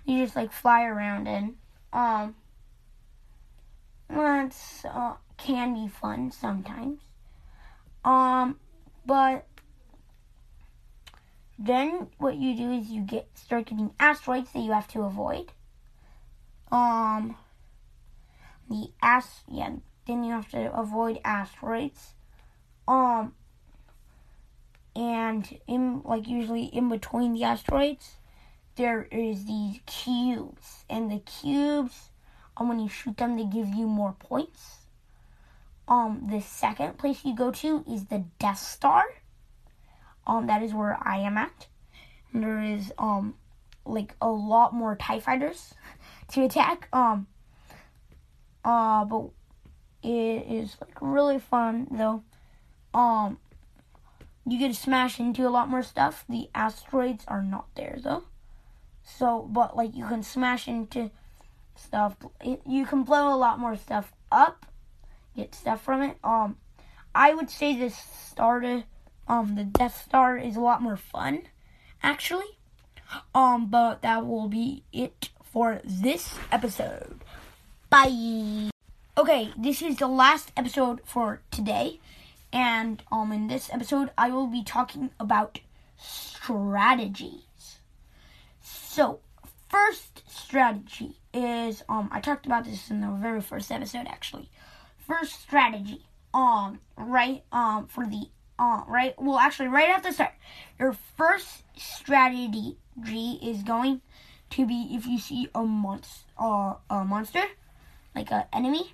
[0.05, 1.55] you just like fly around in.
[1.91, 2.35] Um,
[4.09, 6.99] that's uh, can be fun sometimes.
[8.03, 8.59] Um,
[9.05, 9.45] but
[11.57, 15.51] then what you do is you get start getting asteroids that you have to avoid.
[16.73, 17.37] Um
[18.69, 19.75] the ast yeah,
[20.07, 22.13] then you have to avoid asteroids.
[22.87, 23.33] Um
[24.95, 28.17] and in like usually in between the asteroids
[28.75, 32.09] there is these cubes and the cubes
[32.57, 34.77] um, when you shoot them they give you more points
[35.87, 39.03] um the second place you go to is the death star
[40.25, 41.67] um, that is where I am at.
[42.31, 43.35] And there is um,
[43.85, 45.73] like a lot more Tie Fighters
[46.29, 46.87] to attack.
[46.93, 47.27] Um,
[48.63, 49.29] uh, but
[50.01, 52.23] it is like really fun though.
[52.93, 53.37] Um,
[54.45, 56.25] you get to smash into a lot more stuff.
[56.27, 58.23] The asteroids are not there though.
[59.03, 61.11] So, but like you can smash into
[61.75, 62.15] stuff.
[62.65, 64.65] You can blow a lot more stuff up,
[65.35, 66.17] get stuff from it.
[66.23, 66.57] Um,
[67.15, 68.85] I would say this started.
[69.27, 71.43] Um, the Death Star is a lot more fun,
[72.01, 72.57] actually.
[73.33, 77.21] Um, but that will be it for this episode.
[77.91, 78.71] Bye.
[79.15, 81.99] Okay, this is the last episode for today,
[82.51, 85.59] and um, in this episode, I will be talking about
[85.95, 87.77] strategies.
[88.63, 89.19] So,
[89.69, 94.49] first strategy is um, I talked about this in the very first episode, actually.
[95.07, 98.25] First strategy, um, right, um, for the
[98.57, 100.33] uh, right, well, actually, right at the start,
[100.79, 102.77] your first strategy
[103.43, 104.01] is going
[104.53, 107.43] to be if you see a monster, uh, a monster,
[108.15, 108.93] like an enemy,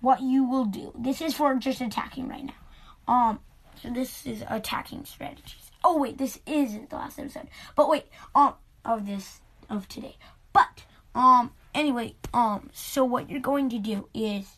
[0.00, 0.92] what you will do.
[0.98, 3.12] This is for just attacking right now.
[3.12, 3.40] Um,
[3.80, 5.70] so this is attacking strategies.
[5.84, 8.54] Oh wait, this isn't the last episode, but wait, um,
[8.84, 10.16] of this of today.
[10.52, 14.56] But um, anyway, um, so what you're going to do is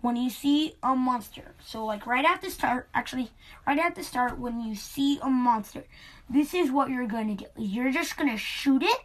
[0.00, 1.54] when you see a monster.
[1.64, 3.30] So like right at the start, actually
[3.66, 5.84] right at the start when you see a monster,
[6.30, 7.50] this is what you're going to do.
[7.56, 8.98] You're just going to shoot it.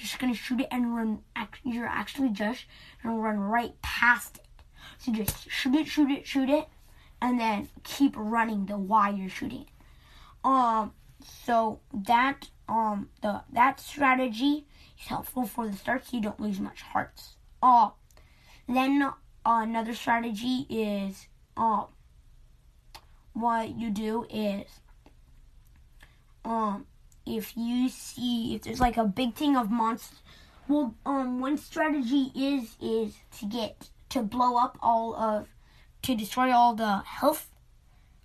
[0.00, 1.20] Just to shoot it and run
[1.62, 2.64] you're actually just
[3.02, 4.46] to run right past it.
[4.98, 6.68] So just shoot it, shoot it, shoot it
[7.22, 9.68] and then keep running the while you're shooting it.
[10.44, 10.92] Um
[11.44, 14.66] so that um the that strategy
[14.98, 17.36] is helpful for the start so you don't lose much hearts.
[17.62, 17.90] Uh
[18.66, 19.12] then uh,
[19.44, 21.86] another strategy is um
[23.32, 24.66] what you do is
[26.44, 26.86] um
[27.36, 30.20] if you see if there's like a big thing of monsters
[30.68, 35.48] well um one strategy is is to get to blow up all of
[36.02, 37.48] to destroy all the health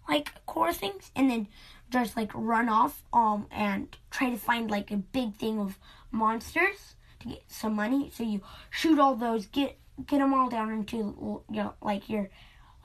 [0.07, 1.47] like core things and then
[1.89, 5.77] just like run off um and try to find like a big thing of
[6.11, 8.11] monsters to get some money.
[8.13, 12.29] So you shoot all those get get them all down into you know like you're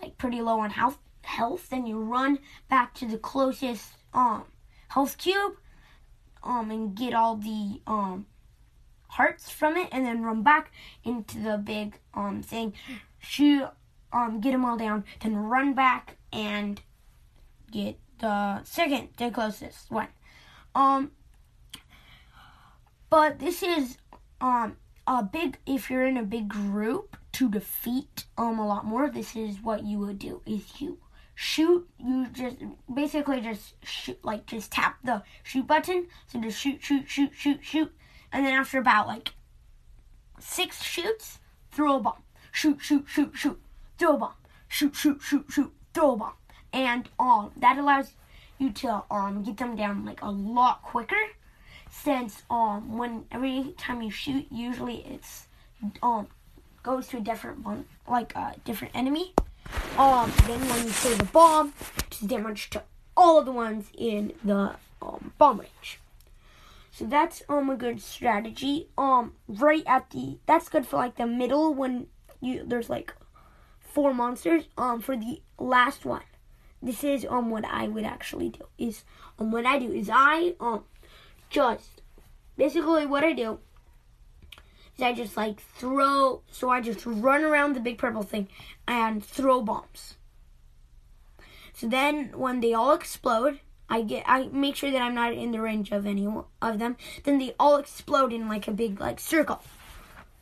[0.00, 4.44] like pretty low on health health then you run back to the closest um
[4.88, 5.54] health cube
[6.42, 8.26] um and get all the um
[9.08, 10.72] hearts from it and then run back
[11.04, 12.72] into the big um thing.
[13.18, 13.68] Shoot
[14.12, 16.80] um get them all down then run back and
[17.70, 20.08] get the second the closest one.
[20.74, 21.12] Um
[23.08, 23.98] but this is
[24.40, 24.76] um
[25.06, 29.34] a big if you're in a big group to defeat um a lot more this
[29.36, 30.98] is what you would do is you
[31.40, 32.56] shoot you just
[32.94, 36.06] basically just shoot like just tap the shoot button.
[36.26, 37.90] So just shoot shoot shoot shoot shoot.
[38.30, 39.32] And then after about like
[40.38, 41.38] six shoots
[41.72, 42.22] throw a bomb.
[42.52, 43.58] Shoot shoot shoot shoot.
[43.96, 44.34] Throw a bomb.
[44.68, 45.72] Shoot shoot shoot shoot.
[45.94, 46.34] Throw a bomb.
[46.74, 48.12] And um that allows
[48.58, 51.24] you to um get them down like a lot quicker.
[51.90, 55.46] Since um when every time you shoot usually it's
[56.02, 56.26] um
[56.82, 59.32] goes to a different one like a different enemy
[59.98, 61.72] um then when you throw the bomb
[62.06, 62.82] it's damage to
[63.16, 66.00] all of the ones in the um, bomb range.
[66.90, 68.88] So that's um a good strategy.
[68.96, 72.06] Um right at the that's good for like the middle when
[72.40, 73.14] you there's like
[73.80, 74.64] four monsters.
[74.76, 76.22] Um for the last one
[76.82, 79.04] this is um what I would actually do is
[79.38, 80.84] um what I do is I um
[81.50, 82.02] just
[82.56, 83.58] basically what I do
[85.00, 88.48] is I just like throw so I just run around the big purple thing
[88.86, 90.16] and throw bombs.
[91.72, 95.52] So then when they all explode, I get I make sure that I'm not in
[95.52, 96.96] the range of any of them.
[97.24, 99.62] Then they all explode in like a big like circle.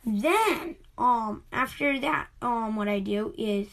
[0.05, 3.67] Then um after that um what I do is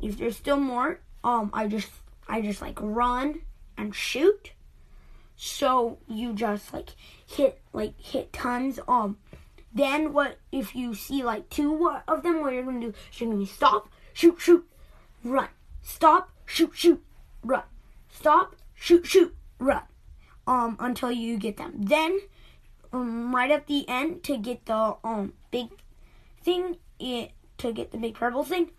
[0.00, 1.90] if there's still more um I just
[2.28, 3.40] I just like run
[3.76, 4.52] and shoot
[5.36, 6.90] so you just like
[7.26, 9.16] hit like hit tons um
[9.78, 13.46] then what if you see like two of them what you're gonna do you're gonna
[13.46, 14.66] stop shoot shoot
[15.24, 15.48] run
[15.82, 17.02] stop shoot shoot
[17.42, 17.62] run
[18.08, 19.82] stop shoot shoot run
[20.46, 22.18] um until you get them then
[22.92, 25.68] um right at the end to get the um big
[26.42, 28.70] thing it to get the big purple thing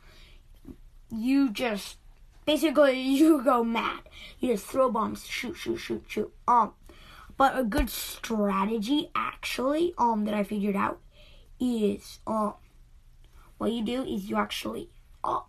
[1.11, 1.97] you just
[2.45, 4.01] basically you go mad.
[4.39, 6.33] You just throw bombs, shoot, shoot, shoot, shoot.
[6.47, 6.73] Um,
[7.39, 10.99] but a good strategy actually, um, that I figured out
[11.57, 12.55] is um,
[13.57, 14.89] what you do is you actually
[15.23, 15.39] uh,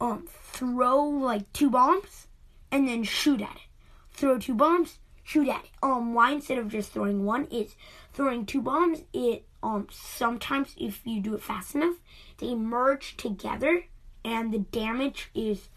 [0.00, 2.26] um throw like two bombs
[2.70, 3.68] and then shoot at it.
[4.12, 5.70] Throw two bombs, shoot at it.
[5.82, 7.76] Um, why instead of just throwing one is
[8.14, 9.02] throwing two bombs.
[9.12, 11.96] It um sometimes if you do it fast enough,
[12.38, 13.84] they merge together
[14.24, 15.68] and the damage is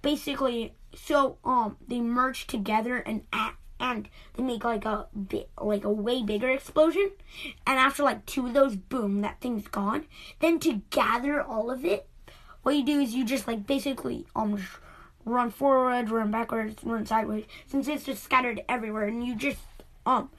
[0.00, 5.84] basically so um they merge together and act and they make like a bit like
[5.84, 7.10] a way bigger explosion.
[7.66, 10.06] And after like two of those, boom, that thing's gone.
[10.40, 12.08] Then to gather all of it,
[12.62, 14.62] what you do is you just like basically um
[15.24, 19.58] run forward, run backwards, run sideways, since it's just scattered everywhere, and you just
[20.06, 20.30] um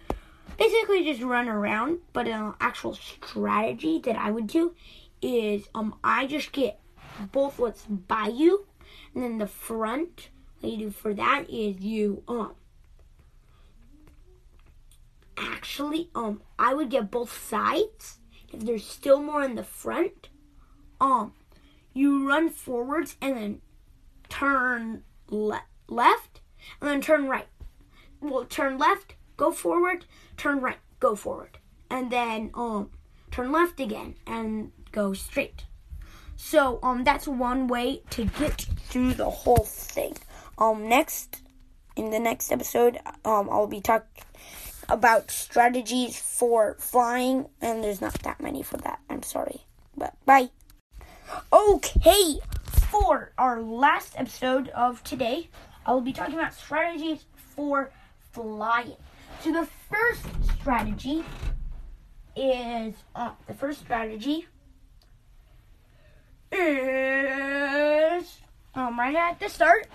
[0.57, 1.99] basically just run around.
[2.13, 4.75] But an actual strategy that I would do
[5.21, 6.79] is um I just get
[7.31, 8.65] both what's by you,
[9.13, 10.29] and then the front.
[10.59, 12.53] What you do for that is you um
[15.39, 18.19] actually um I would get both sides.
[18.51, 20.29] If there's still more in the front,
[20.99, 21.33] um
[21.93, 23.61] you run forwards and then
[24.27, 26.41] turn le- left
[26.81, 27.47] and then turn right.
[28.21, 30.05] Well, turn left, go forward,
[30.37, 31.57] turn right, go forward.
[31.89, 32.91] And then um
[33.31, 35.65] turn left again and go straight.
[36.35, 40.17] So um that's one way to get through the whole thing.
[40.57, 41.41] Um next
[41.95, 44.23] in the next episode um I'll be talking
[44.89, 48.99] about strategies for flying and there's not that many for that.
[49.09, 49.61] I'm sorry.
[49.95, 50.49] But bye.
[51.53, 52.39] Okay,
[52.89, 55.49] for our last episode of today,
[55.85, 57.91] I will be talking about strategies for
[58.31, 58.95] flying.
[59.41, 60.25] So the first
[60.59, 61.23] strategy
[62.35, 64.47] is uh, the first strategy
[66.51, 68.37] is
[68.73, 69.87] um, right at the start.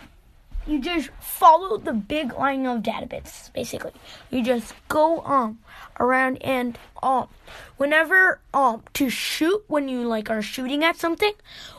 [0.66, 3.50] You just follow the big line of data bits.
[3.54, 3.92] Basically,
[4.30, 5.58] you just go um
[6.00, 7.28] around and um
[7.76, 11.32] whenever um to shoot when you like are shooting at something.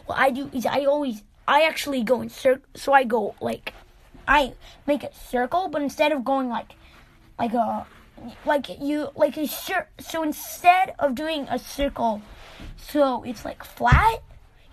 [0.06, 2.66] What I do is I always I actually go in circle.
[2.76, 3.74] So I go like
[4.28, 4.54] I
[4.86, 6.74] make a circle, but instead of going like
[7.40, 7.88] like a
[8.46, 12.22] like you like a cir- so instead of doing a circle
[12.78, 14.24] so it's like flat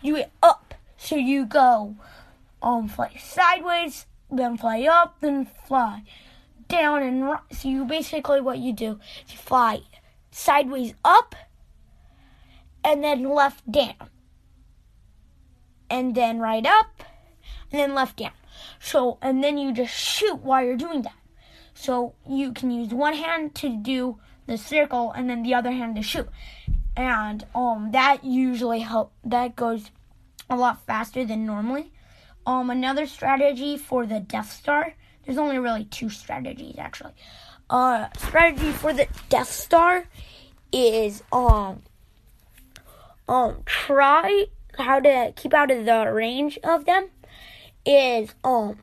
[0.00, 1.96] you get up so you go
[2.62, 6.02] um fly sideways then fly up then fly
[6.68, 9.80] down and so you basically what you do is you fly
[10.30, 11.34] sideways up
[12.84, 13.94] and then left down
[15.90, 17.02] and then right up
[17.70, 18.32] and then left down
[18.80, 21.14] so and then you just shoot while you're doing that
[21.74, 25.96] so you can use one hand to do the circle and then the other hand
[25.96, 26.28] to shoot.
[26.96, 29.90] And um that usually help that goes
[30.50, 31.92] a lot faster than normally.
[32.46, 34.94] Um another strategy for the Death Star.
[35.24, 37.12] There's only really two strategies actually.
[37.70, 40.06] Uh strategy for the Death Star
[40.72, 41.82] is um
[43.28, 44.46] um try
[44.78, 47.08] how to keep out of the range of them
[47.84, 48.78] is um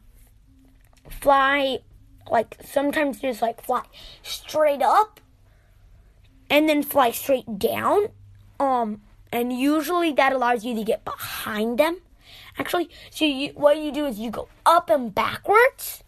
[1.10, 1.80] fly
[2.30, 3.84] like sometimes just like fly
[4.22, 5.20] straight up
[6.50, 8.08] and then fly straight down.
[8.60, 12.00] Um, and usually that allows you to get behind them.
[12.60, 16.04] Actually, so you, what you do is you go up and backwards,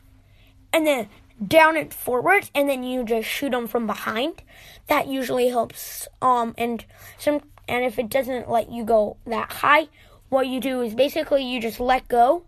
[0.73, 1.07] and then
[1.47, 4.43] down and forwards, and then you just shoot them from behind.
[4.87, 6.09] That usually helps.
[6.21, 6.85] Um, and
[7.17, 9.87] some, and if it doesn't let you go that high,
[10.27, 12.43] what you do is basically you just let go,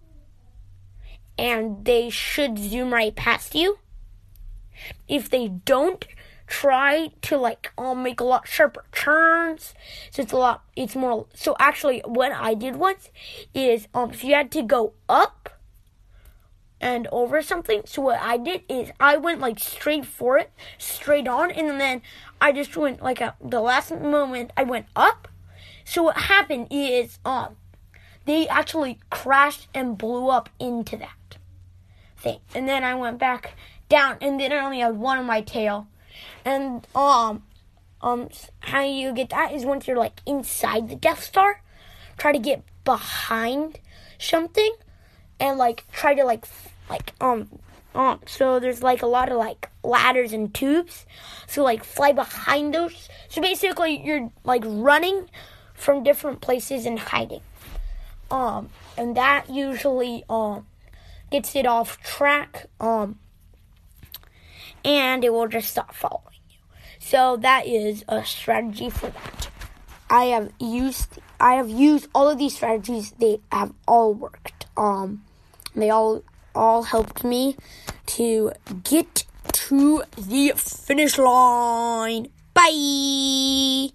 [1.37, 3.79] and they should zoom right past you.
[5.07, 6.05] If they don't,
[6.53, 9.73] try to like um make a lot sharper turns.
[10.11, 13.09] So it's a lot it's more so actually what I did once
[13.55, 15.49] is um if you had to go up
[16.79, 17.81] and over something.
[17.85, 22.03] So what I did is I went like straight for it, straight on, and then
[22.39, 25.27] I just went like at the last moment I went up.
[25.85, 27.55] So what happened is um
[28.25, 31.37] they actually crashed and blew up into that
[32.15, 32.41] thing.
[32.53, 33.55] And then I went back
[33.89, 35.87] down and then I only had one on my tail.
[36.45, 37.43] And um
[38.01, 41.61] um how you get that is once you're like inside the Death Star,
[42.17, 43.79] try to get behind
[44.19, 44.75] something
[45.39, 46.45] and like try to like
[46.89, 47.47] like um
[47.95, 51.05] um so there's like a lot of like ladders and tubes.
[51.47, 53.09] So like fly behind those.
[53.29, 55.29] So basically you're like running
[55.73, 57.41] from different places and hiding.
[58.31, 60.65] Um and that usually um
[61.31, 62.67] gets it off track.
[62.79, 63.19] Um
[64.83, 66.59] and it will just stop following you.
[66.99, 69.49] So that is a strategy for that.
[70.09, 73.11] I have used I have used all of these strategies.
[73.11, 74.65] They have all worked.
[74.77, 75.23] Um,
[75.75, 76.23] they all
[76.55, 77.57] all helped me
[78.05, 78.51] to
[78.83, 82.27] get to the finish line.
[82.53, 83.89] Bye.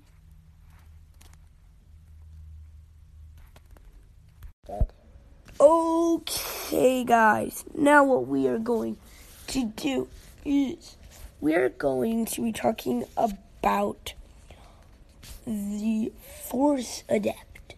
[5.61, 7.65] Okay, guys.
[7.75, 8.97] Now what we are going
[9.49, 10.09] to do
[10.49, 10.97] is
[11.43, 14.15] we are going to be talking about
[15.47, 16.11] the
[16.49, 17.75] Force Adept.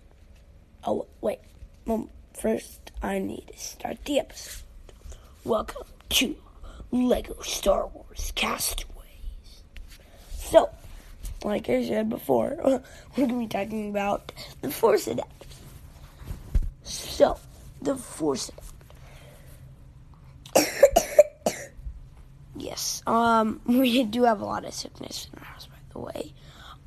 [0.85, 1.41] Oh, wait.
[1.85, 4.63] Well, first, I need to start the episode.
[5.43, 6.37] Welcome to
[6.93, 9.65] Lego Star Wars Castaways.
[10.37, 10.71] So,
[11.43, 12.83] like I said before, we're
[13.17, 15.45] going to be talking about the Force adept.
[16.85, 17.37] So,
[17.83, 18.49] the Force
[20.55, 20.77] Adapt.
[22.57, 26.33] yes, um, we do have a lot of sickness in our house, by the way.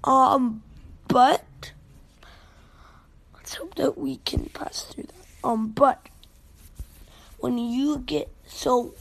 [0.03, 0.63] Um,
[1.07, 1.71] but
[3.33, 5.47] let's hope that we can pass through that.
[5.47, 6.07] Um, but
[7.39, 8.93] when you get so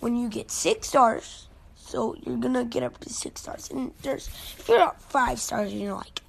[0.00, 4.28] when you get six stars, so you're gonna get up to six stars, and there's
[4.58, 6.20] if you're at five stars, you're like,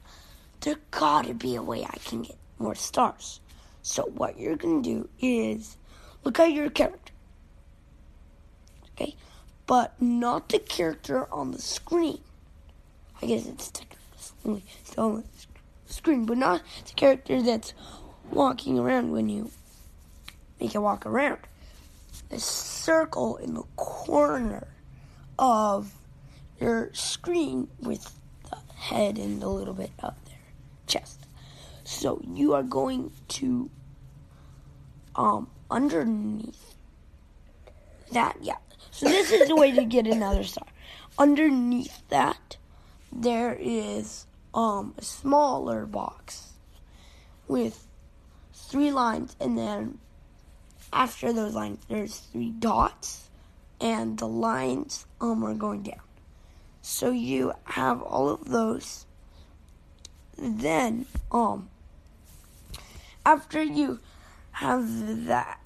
[0.62, 3.40] there gotta be a way I can get more stars.
[3.82, 5.78] So what you're gonna do is
[6.24, 7.05] look at your character,
[9.68, 12.20] but not the character on the screen.
[13.22, 15.24] I guess it's technically still on
[15.88, 17.74] the screen, but not the character that's
[18.32, 19.52] walking around when you
[20.60, 21.40] make it walk around.
[22.30, 24.68] The circle in the corner
[25.38, 25.94] of
[26.60, 28.12] your screen with
[28.50, 30.38] the head and a little bit of their
[30.88, 31.26] chest.
[31.84, 33.70] So you are going to
[35.16, 36.76] um underneath
[38.12, 38.58] that yeah.
[38.96, 40.68] So this is the way to get another star.
[41.18, 42.56] Underneath that
[43.12, 46.54] there is um a smaller box
[47.50, 47.88] with
[48.54, 50.00] three lines and then
[50.94, 53.30] after those lines there's three dots
[53.82, 56.08] and the lines um are going down.
[56.82, 59.06] So you have all of those.
[60.38, 61.68] Then um
[63.26, 64.00] after you
[64.52, 65.60] have that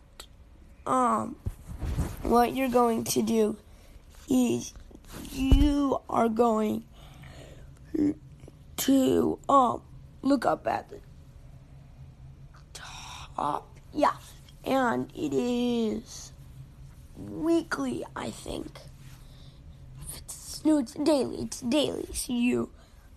[0.88, 1.36] um
[2.24, 3.58] what you're going to do
[4.30, 4.74] is
[5.32, 6.84] you are going
[8.78, 9.82] to um
[10.22, 11.00] look up at the
[12.74, 14.14] top yeah
[14.64, 16.32] and it is
[17.18, 18.80] weekly, I think.
[20.16, 21.44] It's, no, it's daily.
[21.44, 22.08] It's daily.
[22.14, 22.70] So you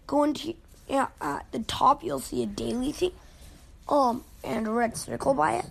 [0.06, 0.54] go into
[0.88, 3.12] yeah, at the top, you'll see a daily thing,
[3.88, 5.66] um, and a red circle by it.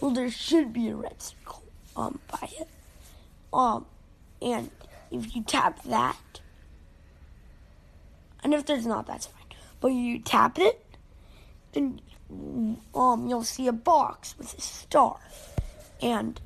[0.00, 1.62] Well, there should be a red circle,
[1.96, 2.68] um, buy it,
[3.52, 3.86] um,
[4.40, 4.70] and
[5.10, 6.40] if you tap that,
[8.42, 9.42] and if there's not, that's fine.
[9.80, 10.84] But you tap it,
[11.72, 12.00] then
[12.94, 15.18] um, you'll see a box with a star,
[16.02, 16.40] and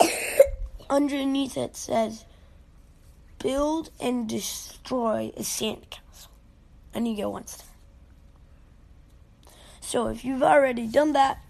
[0.90, 2.24] underneath it says,
[3.38, 6.28] "Build and destroy a sandcastle,"
[6.92, 7.68] and you get one star.
[9.80, 11.43] So if you've already done that,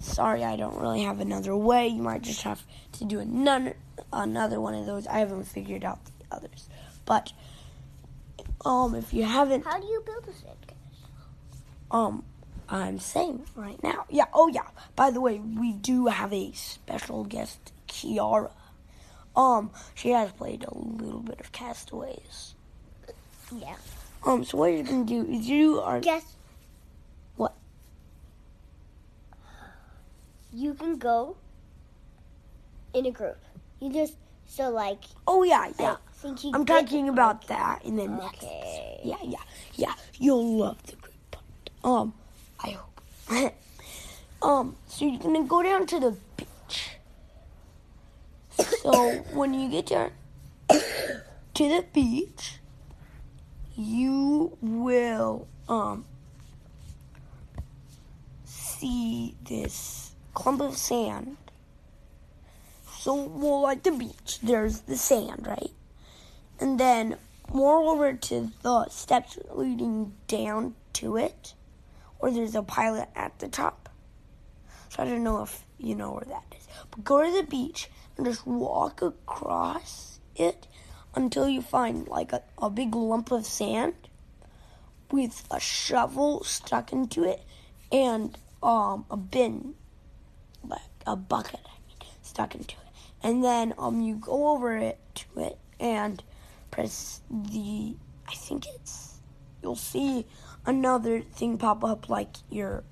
[0.00, 1.88] sorry, I don't really have another way.
[1.88, 3.76] You might just have to do another
[4.12, 5.06] another one of those.
[5.06, 6.68] I haven't figured out the others,
[7.04, 7.32] but
[8.64, 10.74] um, if you haven't, How do you build a sandcastle?
[11.90, 12.24] um,
[12.68, 14.04] I'm saying right now.
[14.10, 14.66] Yeah, oh yeah.
[14.96, 18.50] By the way, we do have a special guest, Kiara.
[19.36, 22.54] Um, she has played a little bit of Castaways.
[23.56, 23.76] Yeah.
[24.24, 26.24] Um, so what you're gonna do is you are Guess
[30.52, 31.36] You can go
[32.92, 33.38] in a group.
[33.80, 34.14] You just
[34.46, 35.92] so like Oh yeah, yeah.
[35.92, 38.42] I think you I'm talking about that in the next.
[38.42, 39.00] Okay.
[39.04, 39.38] Yeah, yeah,
[39.74, 39.94] yeah.
[40.18, 41.70] You'll love the group part.
[41.84, 42.14] Um,
[42.62, 43.54] I hope.
[44.42, 46.98] um, so you're gonna go down to the beach.
[48.82, 50.10] So when you get there
[50.68, 52.58] to the beach,
[53.76, 56.04] you will um
[58.44, 59.99] see this
[60.34, 61.36] clump of sand.
[62.98, 65.70] So, well, like the beach, there's the sand, right?
[66.58, 67.16] And then
[67.52, 71.54] more over to the steps leading down to it,
[72.18, 73.88] or there's a pilot at the top.
[74.90, 76.68] So I don't know if you know where that is.
[76.90, 80.66] But go to the beach and just walk across it
[81.14, 83.94] until you find like a, a big lump of sand
[85.10, 87.42] with a shovel stuck into it
[87.90, 89.74] and um a bin
[90.66, 92.92] like a bucket I mean stuck into it.
[93.22, 96.22] And then um you go over it to it and
[96.70, 97.96] press the
[98.28, 99.18] I think it's
[99.62, 100.26] you'll see
[100.66, 102.84] another thing pop up like your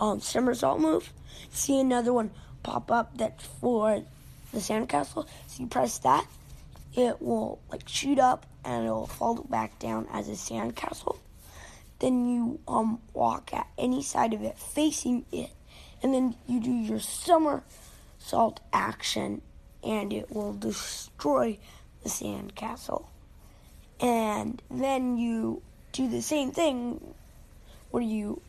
[0.00, 1.12] um somersault move.
[1.50, 2.30] See another one
[2.62, 4.02] pop up that's for
[4.52, 5.26] the sandcastle.
[5.46, 6.26] So you press that,
[6.94, 11.18] it will like shoot up and it'll fall back down as a sandcastle.
[11.98, 15.50] Then you um walk at any side of it facing it,
[16.06, 19.42] and then you do your somersault action,
[19.82, 21.58] and it will destroy
[22.04, 23.06] the sandcastle.
[23.98, 27.12] And then you do the same thing
[27.90, 28.40] where you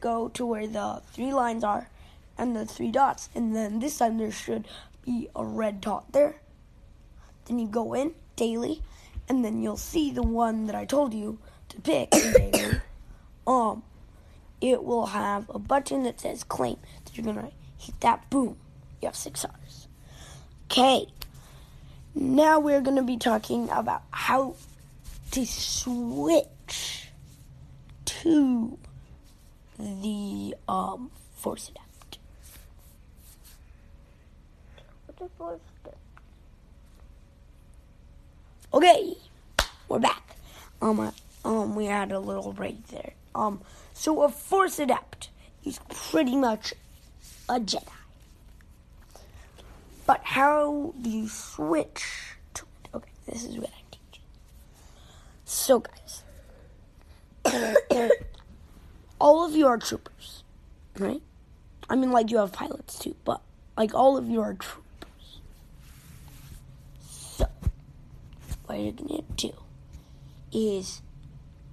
[0.00, 1.88] go to where the three lines are
[2.36, 4.66] and the three dots, and then this time there should
[5.04, 6.40] be a red dot there.
[7.44, 8.82] Then you go in daily,
[9.28, 11.38] and then you'll see the one that I told you
[11.68, 12.80] to pick daily.
[13.46, 13.82] Um,
[14.60, 16.78] it will have a button that says claim.
[17.04, 18.28] That you're gonna hit that.
[18.30, 18.56] Boom,
[19.00, 19.88] you have six stars.
[20.70, 21.06] Okay.
[22.14, 24.56] Now we're gonna be talking about how
[25.30, 27.08] to switch
[28.04, 28.78] to
[29.78, 32.18] the um force adapt.
[35.06, 35.96] What's a force adapt?
[38.74, 39.14] Okay,
[39.88, 40.36] we're back.
[40.82, 41.10] Um, uh,
[41.44, 43.12] um, we had a little break there.
[43.38, 43.60] Um,
[43.94, 45.30] so a force adept
[45.64, 46.74] is pretty much
[47.48, 47.84] a Jedi.
[50.06, 52.88] But how do you switch to it?
[52.94, 54.24] Okay, this is what I'm teaching.
[55.44, 56.22] So, guys,
[59.20, 60.42] all of you are troopers,
[60.98, 61.22] right?
[61.88, 63.40] I mean, like you have pilots too, but
[63.76, 65.40] like all of you are troopers.
[67.08, 67.46] So,
[68.66, 69.52] what you're gonna do
[70.50, 71.02] is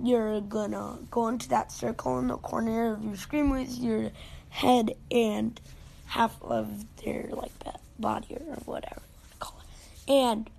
[0.01, 4.11] you're gonna go into that circle in the corner of your screen with your
[4.49, 5.59] head and
[6.05, 7.51] half of their like
[7.99, 10.49] body or whatever you want to call it, and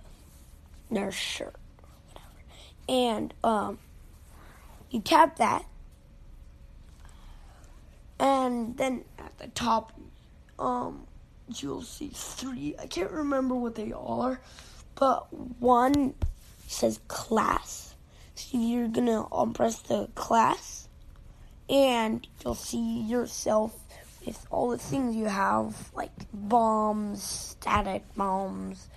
[0.90, 2.42] their shirt or whatever,
[2.88, 3.78] and um,
[4.90, 5.64] you tap that,
[8.18, 9.92] and then at the top,
[10.58, 11.06] um,
[11.56, 12.74] you'll see three.
[12.78, 14.40] I can't remember what they are,
[14.94, 16.14] but one
[16.66, 17.94] says class.
[18.36, 20.88] So you're gonna um, press the class,
[21.70, 23.74] and you'll see yourself
[24.26, 28.88] with all the things you have, like bombs, static bombs,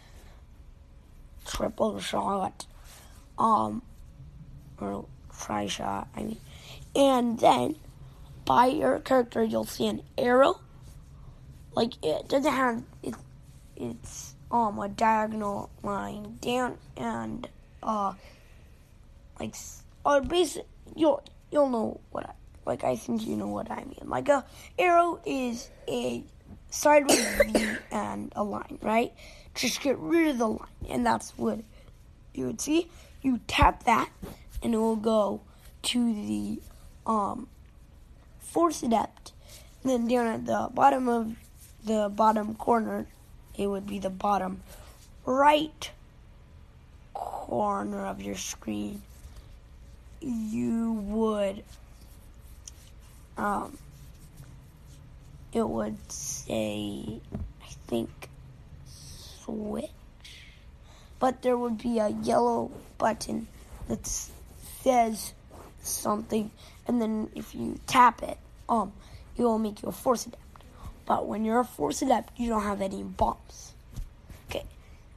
[1.45, 2.65] triple shot,
[3.37, 3.81] um,
[4.77, 5.05] or
[5.39, 6.09] tri shot.
[6.13, 6.37] I mean,
[6.93, 7.77] and then
[8.43, 10.59] by your character, you'll see an arrow.
[11.75, 13.15] Like it doesn't have it.
[13.77, 17.47] It's um a diagonal line down and
[17.81, 18.15] uh
[19.39, 19.55] like
[20.05, 20.65] or basic
[20.95, 22.33] you'll you'll know what I
[22.65, 24.03] like I think you know what I mean.
[24.05, 24.45] Like a
[24.77, 26.23] arrow is a
[26.69, 29.13] sideways V and a line, right?
[29.55, 31.61] Just get rid of the line and that's what
[32.33, 32.87] you would see.
[33.21, 34.09] You tap that
[34.61, 35.41] and it will go
[35.81, 36.61] to the
[37.05, 37.47] um
[38.39, 39.33] force adept.
[39.83, 41.35] And then down at the bottom of
[41.83, 43.07] the bottom corner,
[43.57, 44.61] it would be the bottom
[45.25, 45.91] right
[47.13, 49.01] corner of your screen.
[50.21, 51.63] You would,
[53.37, 53.77] um,
[55.53, 57.21] it would say,
[57.61, 58.29] I think,
[58.85, 59.89] switch.
[61.19, 63.47] But there would be a yellow button
[63.87, 64.05] that
[64.81, 65.33] says
[65.81, 66.51] something,
[66.87, 68.91] and then if you tap it, um,
[69.37, 70.43] it will make you a force adept.
[71.05, 73.73] But when you're a force adept, you don't have any bombs.
[74.49, 74.65] Okay,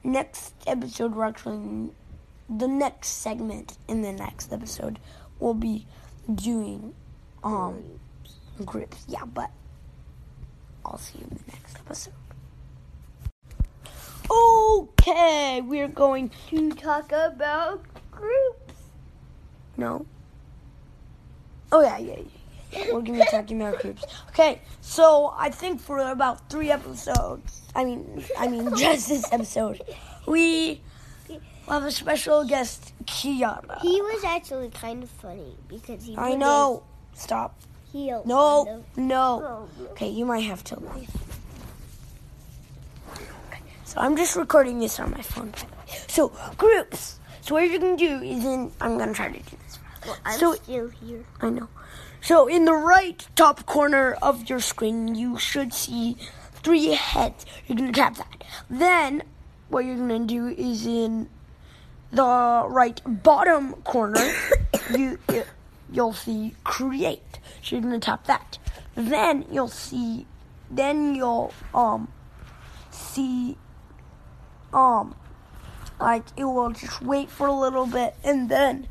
[0.03, 1.91] next episode, we're actually
[2.49, 4.99] the next segment in the next episode
[5.39, 5.85] will be
[6.33, 6.93] doing
[7.43, 7.83] um
[8.65, 9.05] grips.
[9.07, 9.51] Yeah, but
[10.85, 12.13] I'll see you in the next episode.
[14.29, 18.73] Okay, we're going To talk about groups.
[19.77, 20.05] No.
[21.71, 22.19] Oh yeah, yeah,
[22.71, 22.93] yeah.
[22.93, 24.03] We're gonna be talking about groups.
[24.29, 29.81] Okay, so I think for about three episodes, I mean, I mean, just this episode,
[30.25, 30.81] we
[31.67, 33.79] have a special guest, Kiara.
[33.81, 36.15] He was actually kind of funny because he.
[36.17, 36.83] I know.
[37.13, 37.55] Stop.
[37.91, 39.67] heel No, on no.
[39.77, 41.11] the- Okay, you might have to leave.
[43.51, 45.99] Okay, so I'm just recording this on my phone, by the way.
[46.07, 47.19] So groups.
[47.41, 48.71] So what you're gonna do is in.
[48.81, 49.79] I'm gonna try to do this.
[50.05, 51.23] Well, I'm So- still here.
[51.41, 51.67] I know.
[52.21, 56.17] So in the right top corner of your screen, you should see
[56.63, 57.45] three heads.
[57.67, 58.43] You're gonna tap that.
[58.69, 59.23] Then
[59.69, 61.29] what you're gonna do is in
[62.13, 64.33] the right bottom corner,
[64.95, 65.19] you
[65.91, 67.39] you'll see create.
[67.61, 68.57] So you're gonna tap that.
[68.95, 70.25] Then you'll see.
[70.69, 72.07] Then you'll um
[72.91, 73.57] see
[74.73, 75.15] um
[75.99, 78.87] like it will just wait for a little bit and then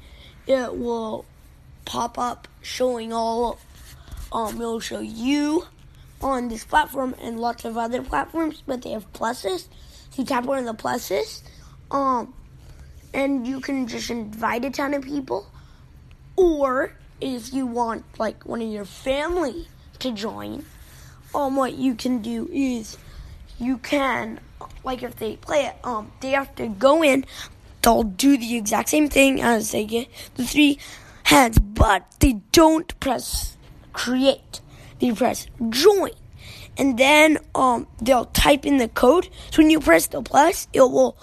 [0.47, 1.25] it will
[1.85, 3.59] pop up showing all
[4.33, 5.67] um it'll show you
[6.21, 9.67] on this platform and lots of other platforms but they have pluses
[10.11, 11.43] so you tap one of the pluses
[11.91, 12.33] um
[13.15, 15.47] and you can just invite a ton of people.
[16.37, 19.69] Or if you want like one of your family
[20.01, 20.65] to join
[21.35, 22.99] um what you can do is
[23.61, 24.41] you can
[24.83, 27.25] like if they play it um they have to go in
[27.83, 30.77] they'll do the exact same thing as they get the three
[31.23, 33.57] heads but they don't press
[33.93, 34.61] create.
[35.01, 36.11] They press join.
[36.77, 39.29] And then um they'll type in the code.
[39.51, 41.17] So when you press the plus, it will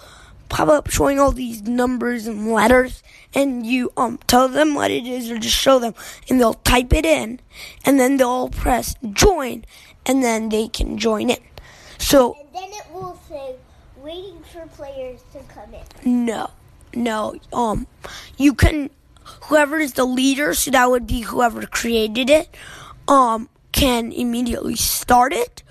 [0.50, 5.06] pop up showing all these numbers and letters, and you um tell them what it
[5.06, 5.94] is or just show them,
[6.28, 7.40] and they'll type it in,
[7.86, 9.64] and then they'll press join,
[10.04, 11.40] and then they can join in.
[11.96, 13.54] So And then it will say
[14.02, 16.26] waiting for players to come in.
[16.26, 16.50] No,
[16.94, 17.36] no.
[17.52, 17.86] Um,
[18.36, 18.90] you can
[19.48, 22.54] whoever is the leader, so that would be whoever created it.
[23.08, 25.62] Um, can immediately start it,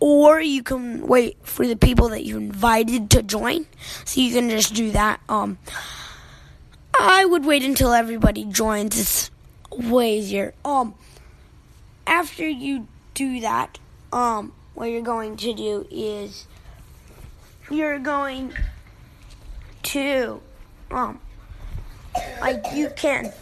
[0.00, 3.66] or you can wait for the people that you invited to join.
[4.04, 5.20] So you can just do that.
[5.28, 5.58] Um,
[6.98, 8.98] I would wait until everybody joins.
[8.98, 9.30] It's
[9.70, 10.54] way easier.
[10.64, 10.94] Um,
[12.06, 13.78] after you do that,
[14.12, 16.46] um, what you're going to do is
[17.70, 18.52] you're going
[19.82, 20.40] to
[20.90, 21.20] um
[22.40, 23.32] like you can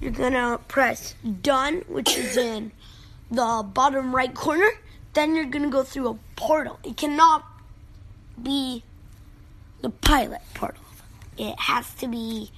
[0.00, 2.72] you're gonna press done which is in
[3.30, 4.70] the bottom right corner
[5.16, 6.78] then you're gonna go through a portal.
[6.84, 7.44] It cannot
[8.40, 8.84] be
[9.80, 10.84] the pilot portal.
[11.38, 12.52] It has to be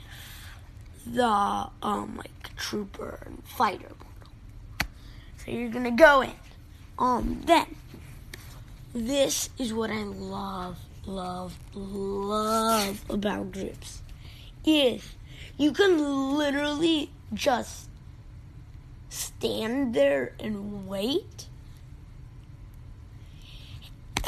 [1.07, 4.33] the um like trooper and fighter portal.
[5.37, 6.33] So you're gonna go in.
[6.99, 7.77] Um then
[8.93, 14.03] this is what I love, love, love about groups.
[14.65, 15.03] Is
[15.57, 17.89] you can literally just
[19.09, 21.48] stand there and wait,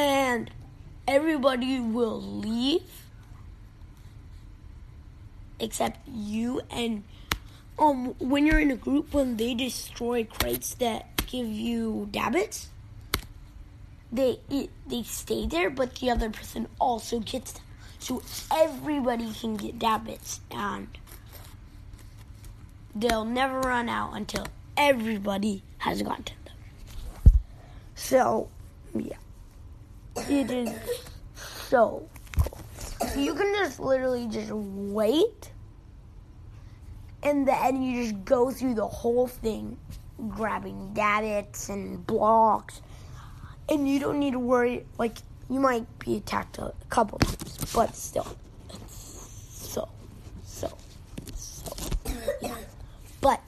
[0.00, 0.50] and
[1.06, 3.04] everybody will leave
[5.60, 6.62] except you.
[6.70, 7.04] And
[7.78, 12.68] um, when you're in a group, when they destroy crates that give you dabbits
[14.12, 17.62] they it, they stay there, but the other person also gets them.
[17.98, 18.22] So
[18.52, 20.88] everybody can get dabbits, and
[22.94, 24.46] they'll never run out until
[24.76, 27.34] everybody has gotten them.
[27.94, 28.48] So,
[28.94, 29.16] yeah,
[30.16, 30.70] it is
[31.68, 32.08] so
[32.38, 32.58] cool.
[33.16, 35.52] You can just literally just wait,
[37.22, 39.76] and then you just go through the whole thing,
[40.28, 42.82] grabbing dabbits and blocks
[43.70, 44.84] and you don't need to worry.
[44.98, 48.36] Like you might be attacked a couple times, but still,
[48.88, 49.88] so,
[50.44, 50.76] so,
[51.34, 51.76] so.
[52.42, 52.56] Yeah.
[53.20, 53.40] But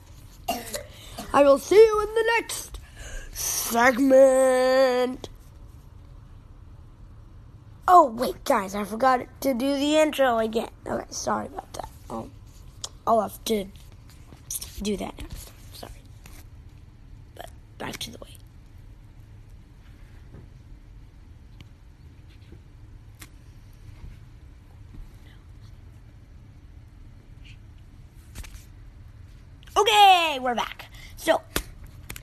[1.33, 2.79] I will see you in the next
[3.33, 5.29] segment.
[7.85, 10.69] Oh wait, guys, I forgot to do the intro again.
[10.87, 11.89] Okay, sorry about that.
[12.09, 12.31] Um,
[13.05, 13.65] I'll have to
[14.81, 15.27] do that now.
[15.73, 15.91] Sorry.
[17.35, 18.29] But back to the way.
[29.75, 30.85] Okay, we're back.
[31.17, 31.41] So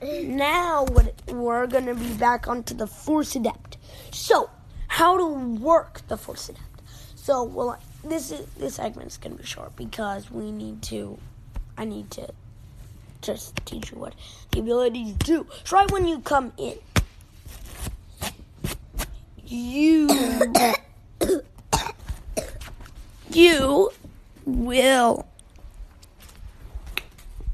[0.01, 0.87] now
[1.27, 3.77] we're gonna be back onto the Force Adept.
[4.11, 4.49] So
[4.91, 6.81] how to work the Force Adept.
[7.15, 11.17] So well, this is this segment's gonna be short because we need to.
[11.77, 12.27] I need to
[13.21, 14.13] just teach you what
[14.51, 15.47] the abilities do.
[15.63, 16.77] So right when you come in,
[19.45, 20.09] you
[23.31, 23.91] you
[24.45, 25.25] will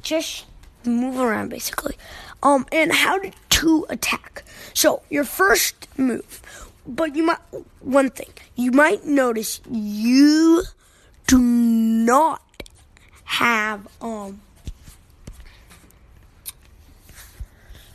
[0.02, 0.46] just
[0.86, 1.98] move around basically.
[2.42, 3.20] Um, and how
[3.50, 4.44] to attack.
[4.74, 7.40] So your first move, but you might
[7.82, 10.64] one thing you might notice you
[11.28, 12.42] do not
[13.26, 14.42] have um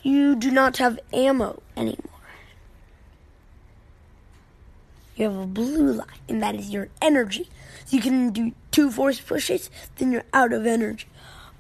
[0.02, 1.96] you do not have ammo anymore.
[5.14, 7.48] You have a blue line, and that is your energy.
[7.84, 11.06] So you can do two force pushes, then you're out of energy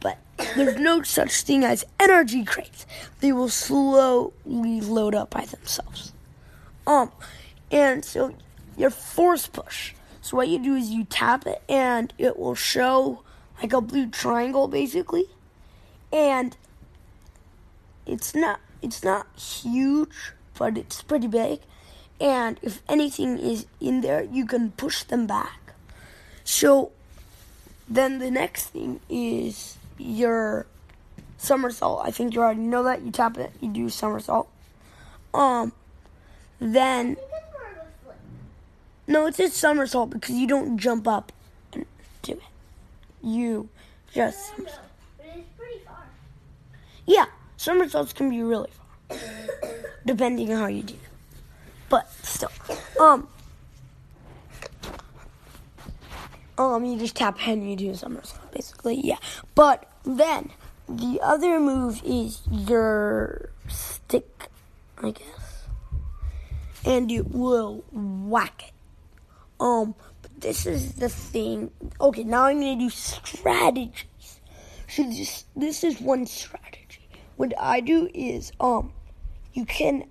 [0.02, 0.18] but
[0.56, 2.86] there's no such thing as energy crates.
[3.20, 6.12] They will slowly load up by themselves.
[6.86, 7.12] Um,
[7.70, 8.34] and so
[8.76, 9.94] your force push.
[10.20, 13.22] So what you do is you tap it, and it will show
[13.60, 15.24] like a blue triangle, basically.
[16.12, 16.56] And
[18.06, 21.60] it's not it's not huge, but it's pretty big.
[22.20, 25.74] And if anything is in there, you can push them back.
[26.44, 26.92] So
[27.88, 30.66] then the next thing is your
[31.38, 32.06] somersault.
[32.06, 33.02] I think you already know that.
[33.02, 34.48] You tap it, you do somersault.
[35.34, 35.72] Um,
[36.62, 37.16] then
[39.06, 41.32] no, it's a somersault because you don't jump up
[41.72, 41.84] and
[42.22, 42.40] do it.
[43.22, 43.68] You
[44.12, 44.66] just But
[45.18, 46.06] it's pretty far.
[47.06, 48.70] yeah, somersaults can be really
[49.08, 49.18] far,
[50.06, 51.02] depending on how you do them.
[51.88, 52.50] But still,
[53.00, 53.28] um,
[56.56, 59.00] um, you just tap and you do a somersault, basically.
[59.04, 59.18] Yeah,
[59.54, 60.50] but then
[60.88, 64.48] the other move is your stick.
[65.04, 65.41] I guess,
[66.84, 68.72] and it will whack it.
[69.60, 71.70] Um, but this is the thing.
[72.00, 74.04] Okay, now I'm gonna do strategies.
[74.88, 77.08] So this this is one strategy.
[77.36, 78.92] What I do is um,
[79.54, 80.04] you can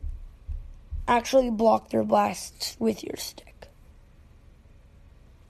[1.08, 3.68] actually block their blasts with your stick.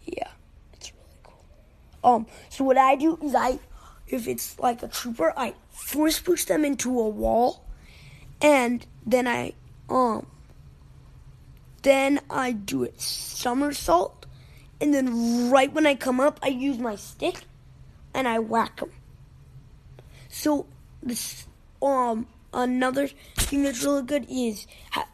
[0.03, 0.29] Yeah,
[0.73, 1.45] it's really cool.
[2.03, 3.59] Um, so what I do is I,
[4.07, 7.63] if it's like a trooper, I force push them into a wall,
[8.41, 9.53] and then I
[9.89, 10.25] um,
[11.81, 14.25] then I do a somersault,
[14.79, 17.45] and then right when I come up, I use my stick,
[18.13, 18.91] and I whack him.
[20.29, 20.67] So
[21.03, 21.47] this
[21.81, 23.07] um another
[23.37, 24.67] thing that's really good is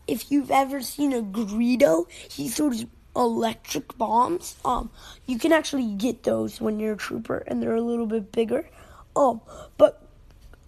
[0.07, 4.55] if you've ever seen a Greedo, he throws electric bombs.
[4.63, 4.89] Um,
[5.26, 8.70] you can actually get those when you're a trooper, and they're a little bit bigger.
[9.15, 9.41] Um,
[9.78, 10.07] but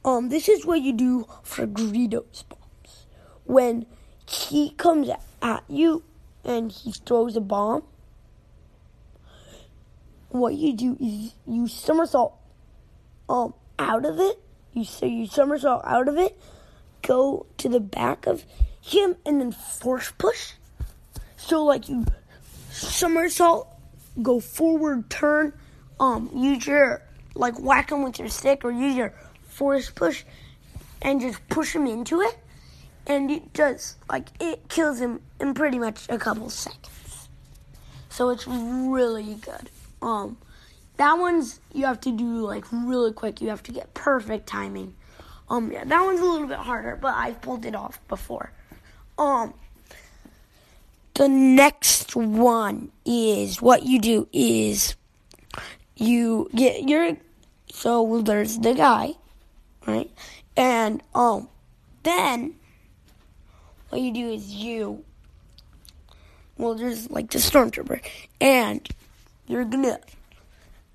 [0.04, 3.06] um, this is what you do for Greedo's bombs.
[3.46, 3.86] When
[4.26, 5.10] he comes
[5.42, 6.04] at you
[6.44, 7.84] and he throws a bomb,
[10.30, 12.38] what you do is you somersault
[13.28, 14.40] um out of it.
[14.74, 16.40] You so you somersault out of it,
[17.02, 18.46] go to the back of
[18.82, 20.54] him, and then force push.
[21.38, 22.06] So like you
[22.72, 23.68] somersault,
[24.22, 25.54] go forward, turn,
[26.00, 27.02] um, use your
[27.34, 29.14] like whack him with your stick or use your
[29.48, 30.24] force push,
[31.02, 32.38] and just push him into it,
[33.10, 37.28] and it does like it kills him in pretty much a couple seconds.
[38.10, 39.70] So it's really good.
[40.02, 40.38] Um,
[40.98, 43.42] that one's you have to do like really quick.
[43.42, 44.96] You have to get perfect timing.
[45.50, 48.52] Um, yeah, that one's a little bit harder, but I've pulled it off before.
[49.18, 49.56] Um,
[51.16, 54.96] the next one is what you do is
[55.96, 57.18] you get your
[57.72, 59.14] so there's the guy,
[59.88, 60.12] right?
[60.56, 61.50] And um,
[62.04, 62.56] then
[63.90, 65.04] what you do is you
[66.60, 68.02] well, there's like the stormtrooper,
[68.42, 68.88] and
[69.48, 69.98] you're gonna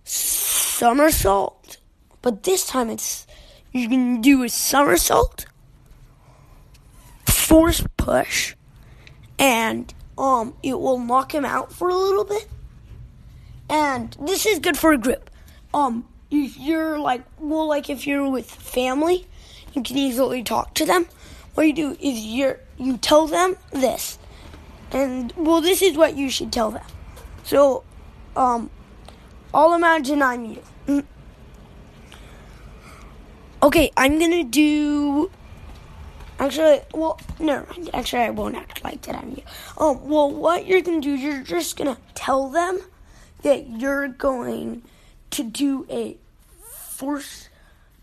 [0.05, 1.79] somersault,
[2.21, 3.27] but this time it's
[3.73, 5.47] you're gonna do a somersault,
[7.27, 8.55] force push,
[9.39, 12.47] and um, it will knock him out for a little bit.
[13.71, 15.31] And this is good for a grip.
[15.73, 19.27] Um, if you're like, well, like if you're with family,
[19.73, 21.07] you can easily talk to them.
[21.55, 24.19] What you do is you you tell them this,
[24.91, 26.87] and well, this is what you should tell them.
[27.45, 27.85] So,
[28.37, 28.71] um,
[29.53, 30.63] I'll imagine I'm you.
[30.87, 31.05] Mm.
[33.63, 35.31] Okay, I'm gonna do.
[36.39, 39.43] Actually, well, no, actually, I won't act like that I'm you.
[39.79, 42.81] Um, well, what you're gonna do, you're just gonna tell them
[43.43, 44.83] that you're going
[45.31, 46.17] to do a
[46.61, 47.49] force,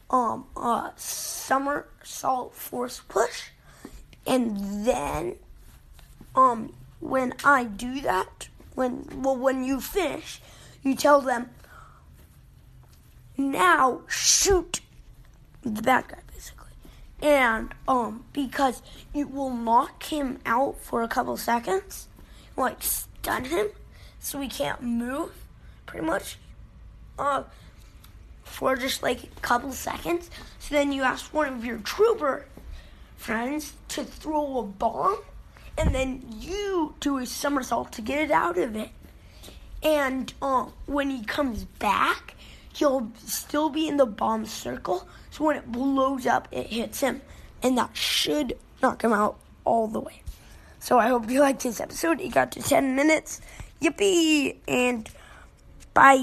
[0.09, 3.49] um, uh, somersault force push,
[4.31, 5.35] and then,
[6.35, 6.71] um,
[7.01, 10.41] when I do that, when well, when you finish,
[10.81, 11.49] you tell them,
[13.35, 14.79] now shoot
[15.63, 16.71] the bad guy basically.
[17.21, 18.81] And um because
[19.13, 22.07] it will knock him out for a couple seconds,
[22.55, 23.67] like stun him
[24.19, 25.31] so he can't move
[25.85, 26.37] pretty much.
[27.19, 27.43] Uh
[28.43, 30.29] for just like a couple seconds.
[30.59, 32.45] So then you ask one of your trooper
[33.21, 35.19] friends to throw a bomb
[35.77, 38.89] and then you do a somersault to get it out of it.
[39.83, 42.35] And uh, when he comes back,
[42.73, 45.07] he'll still be in the bomb circle.
[45.29, 47.21] So when it blows up, it hits him.
[47.63, 50.23] And that should knock him out all the way.
[50.79, 52.19] So I hope you liked this episode.
[52.21, 53.39] It got to 10 minutes.
[53.81, 54.57] Yippee!
[54.67, 55.07] And
[55.93, 56.17] bye.